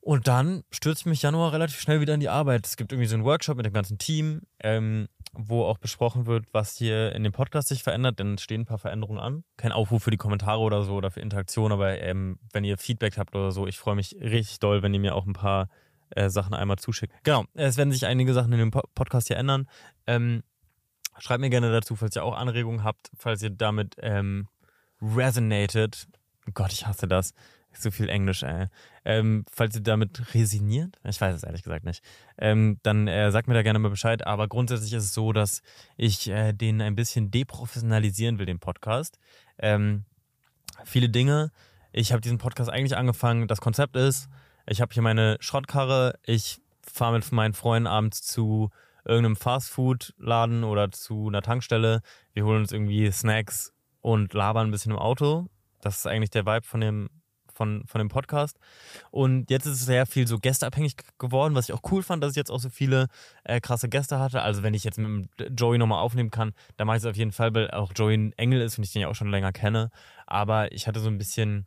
[0.03, 2.67] Und dann stürze ich mich Januar relativ schnell wieder in die Arbeit.
[2.67, 6.47] Es gibt irgendwie so einen Workshop mit dem ganzen Team, ähm, wo auch besprochen wird,
[6.53, 9.45] was hier in dem Podcast sich verändert, denn es stehen ein paar Veränderungen an.
[9.59, 13.19] Kein Aufruf für die Kommentare oder so oder für Interaktion, aber ähm, wenn ihr Feedback
[13.19, 15.69] habt oder so, ich freue mich richtig doll, wenn ihr mir auch ein paar
[16.11, 17.13] äh, Sachen einmal zuschickt.
[17.23, 19.69] Genau, es werden sich einige Sachen in dem Po- Podcast hier ändern.
[20.07, 20.43] Ähm,
[21.19, 24.49] schreibt mir gerne dazu, falls ihr auch Anregungen habt, falls ihr damit ähm,
[25.03, 26.09] resonated.
[26.55, 27.35] Gott, ich hasse das.
[27.73, 28.67] So viel Englisch, ey.
[29.05, 32.03] Ähm, falls ihr damit resigniert, ich weiß es ehrlich gesagt nicht,
[32.37, 34.27] ähm, dann äh, sagt mir da gerne mal Bescheid.
[34.27, 35.63] Aber grundsätzlich ist es so, dass
[35.97, 39.19] ich äh, den ein bisschen deprofessionalisieren will, den Podcast.
[39.59, 40.05] Ähm,
[40.85, 41.53] viele Dinge.
[41.93, 43.49] Ich habe diesen Podcast eigentlich angefangen.
[43.49, 44.29] Das Konzept ist,
[44.67, 46.15] ich habe hier meine Schrottkarre.
[46.25, 48.71] Ich fahre mit meinen Freunden abends zu
[49.05, 52.03] irgendeinem Fastfood-Laden oder zu einer Tankstelle.
[52.33, 55.47] Wir holen uns irgendwie Snacks und labern ein bisschen im Auto.
[55.81, 57.09] Das ist eigentlich der Vibe von dem,
[57.61, 58.59] von, von dem Podcast.
[59.11, 62.31] Und jetzt ist es sehr viel so gästeabhängig geworden, was ich auch cool fand, dass
[62.31, 63.09] ich jetzt auch so viele
[63.45, 64.41] äh, krasse Gäste hatte.
[64.41, 67.33] Also wenn ich jetzt mit Joey nochmal aufnehmen kann, dann mache ich es auf jeden
[67.33, 69.91] Fall, weil auch Joey ein Engel ist und ich den ja auch schon länger kenne.
[70.27, 71.67] Aber ich hatte so ein bisschen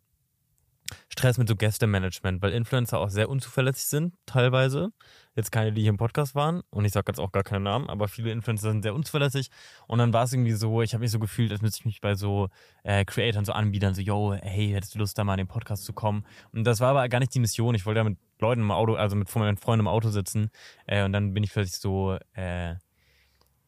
[1.10, 4.91] Stress mit so Gästemanagement, weil Influencer auch sehr unzuverlässig sind, teilweise.
[5.36, 6.62] Jetzt keine, die hier im Podcast waren.
[6.70, 9.50] Und ich sage jetzt auch gar keinen Namen, aber viele Influencer sind sehr unzuverlässig.
[9.88, 12.02] Und dann war es irgendwie so, ich habe mich so gefühlt, als müsste ich mich
[12.02, 12.50] bei so
[12.84, 15.86] äh, Creatoren so anbiedern, so, yo, hey, hättest du Lust, da mal in den Podcast
[15.86, 16.26] zu kommen?
[16.52, 17.76] Und das war aber gar nicht die Mission.
[17.76, 20.50] Ich wollte ja mit Leuten im Auto, also mit meinen Freunden im Auto sitzen.
[20.86, 22.76] Äh, und dann bin ich plötzlich so, äh,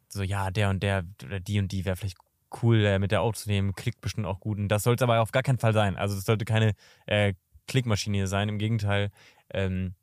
[0.07, 2.17] so, ja, der und der oder die und die wäre vielleicht
[2.61, 4.57] cool, äh, mit der aufzunehmen, klickt bestimmt auch gut.
[4.57, 5.97] Und das sollte aber auf gar keinen Fall sein.
[5.97, 6.73] Also es sollte keine
[7.05, 7.33] äh,
[7.67, 8.49] Klickmaschine sein.
[8.49, 9.11] Im Gegenteil,
[9.49, 9.95] ähm,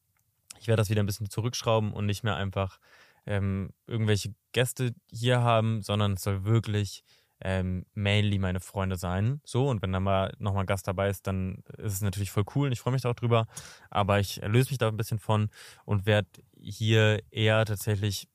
[0.58, 2.78] ich werde das wieder ein bisschen zurückschrauben und nicht mehr einfach
[3.26, 7.04] ähm, irgendwelche Gäste hier haben, sondern es soll wirklich
[7.44, 9.40] ähm, mainly meine Freunde sein.
[9.44, 12.44] So, und wenn da mal nochmal ein Gast dabei ist, dann ist es natürlich voll
[12.54, 13.46] cool und ich freue mich da auch drüber.
[13.90, 15.50] Aber ich löse mich da ein bisschen von
[15.84, 18.28] und werde hier eher tatsächlich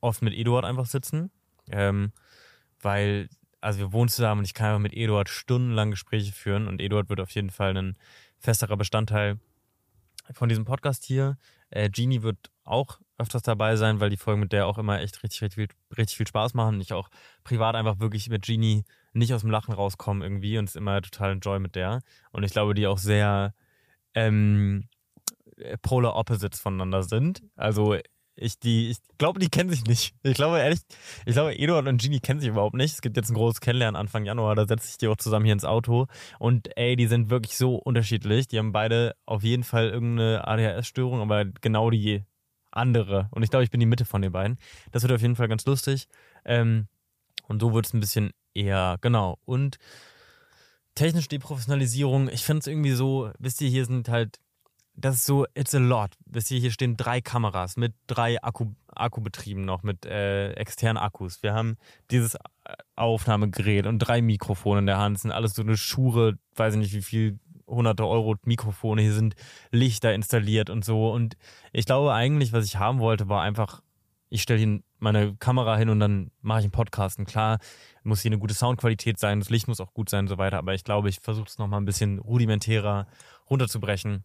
[0.00, 1.30] oft mit Eduard einfach sitzen.
[1.70, 2.12] Ähm,
[2.80, 3.28] weil,
[3.64, 7.08] also wir wohnen zusammen und ich kann einfach mit Eduard stundenlang Gespräche führen und Eduard
[7.08, 7.96] wird auf jeden Fall ein
[8.38, 9.38] festerer Bestandteil
[10.32, 11.38] von diesem Podcast hier.
[11.70, 15.22] Äh, Genie wird auch öfters dabei sein, weil die Folgen mit der auch immer echt
[15.22, 16.76] richtig, richtig, viel, richtig viel Spaß machen.
[16.76, 17.08] Und ich auch
[17.42, 18.84] privat einfach wirklich mit Genie
[19.14, 22.02] nicht aus dem Lachen rauskomme irgendwie und es immer total enjoy mit der.
[22.32, 23.54] Und ich glaube, die auch sehr
[24.14, 24.88] ähm,
[25.80, 27.42] polar opposites voneinander sind.
[27.56, 27.96] Also
[28.36, 30.14] ich die, ich glaube, die kennen sich nicht.
[30.22, 30.80] Ich glaube ehrlich,
[31.24, 32.94] ich glaube, Eduard und Genie kennen sich überhaupt nicht.
[32.94, 35.52] Es gibt jetzt ein großes Kennenlernen Anfang Januar, da setze ich die auch zusammen hier
[35.52, 36.06] ins Auto.
[36.38, 38.48] Und ey, die sind wirklich so unterschiedlich.
[38.48, 42.24] Die haben beide auf jeden Fall irgendeine ADHS-Störung, aber genau die
[42.70, 43.28] andere.
[43.30, 44.58] Und ich glaube, ich bin die Mitte von den beiden.
[44.92, 46.08] Das wird auf jeden Fall ganz lustig.
[46.44, 46.88] Ähm,
[47.46, 49.38] und so wird es ein bisschen eher, genau.
[49.44, 49.78] Und
[50.94, 54.38] technische Deprofessionalisierung, ich finde es irgendwie so, wisst ihr, hier sind halt
[54.96, 56.10] das ist so, it's a lot.
[56.26, 61.42] Wisst ihr, hier stehen drei Kameras mit drei Akku, Akkubetrieben noch, mit äh, externen Akkus.
[61.42, 61.76] Wir haben
[62.10, 62.38] dieses
[62.94, 65.16] Aufnahmegerät und drei Mikrofone in der Hand.
[65.16, 69.02] Das sind alles so eine Schure, weiß ich nicht, wie viel hunderte Euro Mikrofone.
[69.02, 69.34] Hier sind
[69.72, 71.10] Lichter installiert und so.
[71.10, 71.36] Und
[71.72, 73.82] ich glaube eigentlich, was ich haben wollte, war einfach,
[74.28, 77.18] ich stelle hier meine Kamera hin und dann mache ich einen Podcast.
[77.18, 77.58] Und klar,
[78.04, 80.58] muss hier eine gute Soundqualität sein, das Licht muss auch gut sein und so weiter.
[80.58, 83.06] Aber ich glaube, ich versuche es nochmal ein bisschen rudimentärer
[83.50, 84.24] runterzubrechen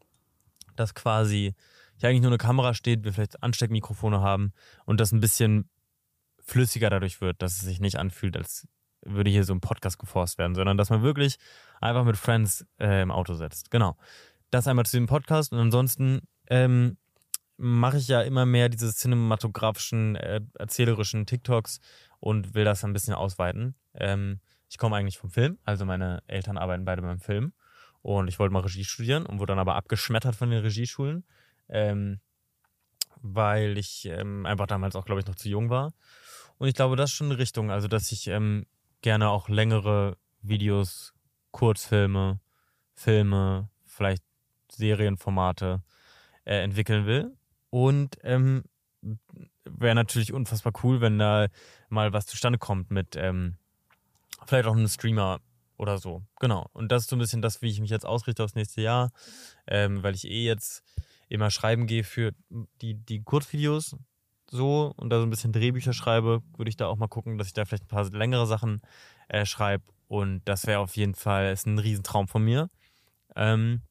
[0.79, 1.55] dass quasi
[1.97, 4.53] hier eigentlich nur eine Kamera steht, wir vielleicht Ansteckmikrofone haben
[4.85, 5.69] und das ein bisschen
[6.39, 8.67] flüssiger dadurch wird, dass es sich nicht anfühlt, als
[9.01, 11.37] würde hier so ein Podcast geforst werden, sondern dass man wirklich
[11.81, 13.71] einfach mit Friends äh, im Auto sitzt.
[13.71, 13.97] Genau.
[14.51, 16.97] Das einmal zu dem Podcast und ansonsten ähm,
[17.57, 21.79] mache ich ja immer mehr diese cinematografischen, äh, erzählerischen TikToks
[22.19, 23.75] und will das ein bisschen ausweiten.
[23.93, 27.53] Ähm, ich komme eigentlich vom Film, also meine Eltern arbeiten beide beim Film.
[28.01, 31.25] Und ich wollte mal Regie studieren und wurde dann aber abgeschmettert von den Regieschulen,
[31.67, 32.19] ähm,
[33.21, 35.93] weil ich ähm, einfach damals auch, glaube ich, noch zu jung war.
[36.57, 38.65] Und ich glaube, das ist schon eine Richtung, also dass ich ähm,
[39.01, 41.13] gerne auch längere Videos,
[41.51, 42.39] Kurzfilme,
[42.93, 44.23] Filme, vielleicht
[44.71, 45.81] Serienformate
[46.45, 47.35] äh, entwickeln will.
[47.69, 48.63] Und ähm,
[49.65, 51.47] wäre natürlich unfassbar cool, wenn da
[51.89, 53.57] mal was zustande kommt mit ähm,
[54.45, 55.39] vielleicht auch einem Streamer
[55.79, 56.23] oder so.
[56.39, 56.67] Genau.
[56.73, 59.11] Und das ist so ein bisschen das, wie ich mich jetzt ausrichte aufs nächste Jahr,
[59.67, 60.83] ähm, weil ich eh jetzt
[61.29, 62.33] immer schreiben gehe für
[62.81, 63.95] die, die Kurzvideos
[64.51, 67.47] so und da so ein bisschen Drehbücher schreibe, würde ich da auch mal gucken, dass
[67.47, 68.81] ich da vielleicht ein paar längere Sachen
[69.27, 69.83] äh, schreibe.
[70.07, 72.69] Und das wäre auf jeden Fall ist ein Riesentraum von mir.
[73.35, 73.83] Ähm,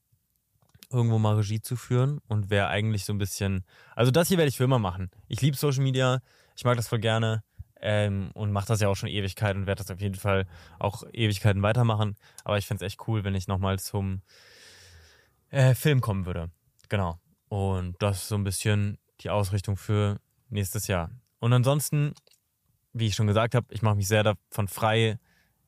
[0.91, 3.65] irgendwo mal Regie zu führen und wäre eigentlich so ein bisschen.
[3.95, 5.11] Also das hier werde ich für immer machen.
[5.29, 6.21] Ich liebe Social Media,
[6.57, 7.45] ich mag das voll gerne.
[7.81, 10.47] Ähm, und mache das ja auch schon Ewigkeiten und werde das auf jeden Fall
[10.79, 12.17] auch Ewigkeiten weitermachen.
[12.45, 14.23] Aber ich fände es echt cool, wenn ich nochmal zum
[15.51, 16.51] äh, Film kommen würde.
[16.89, 17.19] Genau.
[17.49, 21.11] Und das ist so ein bisschen die Ausrichtung für nächstes Jahr.
[21.39, 22.15] Und ansonsten,
[22.93, 25.19] wie ich schon gesagt habe, ich mache mich sehr davon frei,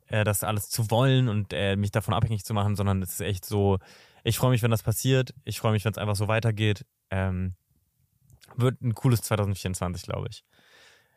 [0.09, 3.21] äh, das alles zu wollen und äh, mich davon abhängig zu machen, sondern es ist
[3.21, 3.79] echt so,
[4.25, 5.33] ich freue mich, wenn das passiert.
[5.45, 6.85] Ich freue mich, wenn es einfach so weitergeht.
[7.11, 7.55] Ähm,
[8.57, 10.45] wird ein cooles 2024, glaube ich.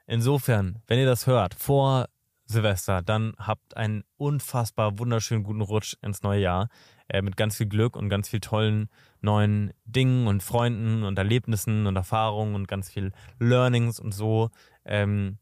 [0.06, 2.08] Insofern, wenn ihr das hört, vor
[2.46, 6.70] Silvester, dann habt einen unfassbar wunderschönen guten Rutsch ins neue Jahr.
[7.08, 8.90] Äh, mit ganz viel Glück und ganz viel tollen
[9.22, 14.50] neuen Dingen und Freunden und Erlebnissen und Erfahrungen und ganz viel Learnings und so.
[14.86, 15.38] Ähm,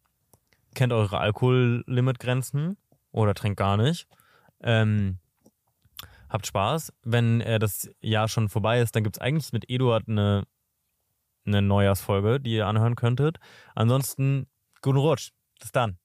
[0.76, 2.78] kennt eure Alkohollimitgrenzen
[3.12, 4.08] oder trinkt gar nicht.
[4.62, 5.20] Ähm,
[6.30, 6.94] habt Spaß.
[7.04, 10.44] Wenn äh, das Jahr schon vorbei ist, dann gibt es eigentlich mit Eduard eine,
[11.46, 13.38] eine Neujahrsfolge, die ihr anhören könntet.
[13.76, 14.48] Ansonsten,
[14.82, 15.32] guten Rutsch.
[15.60, 16.01] Bis dann.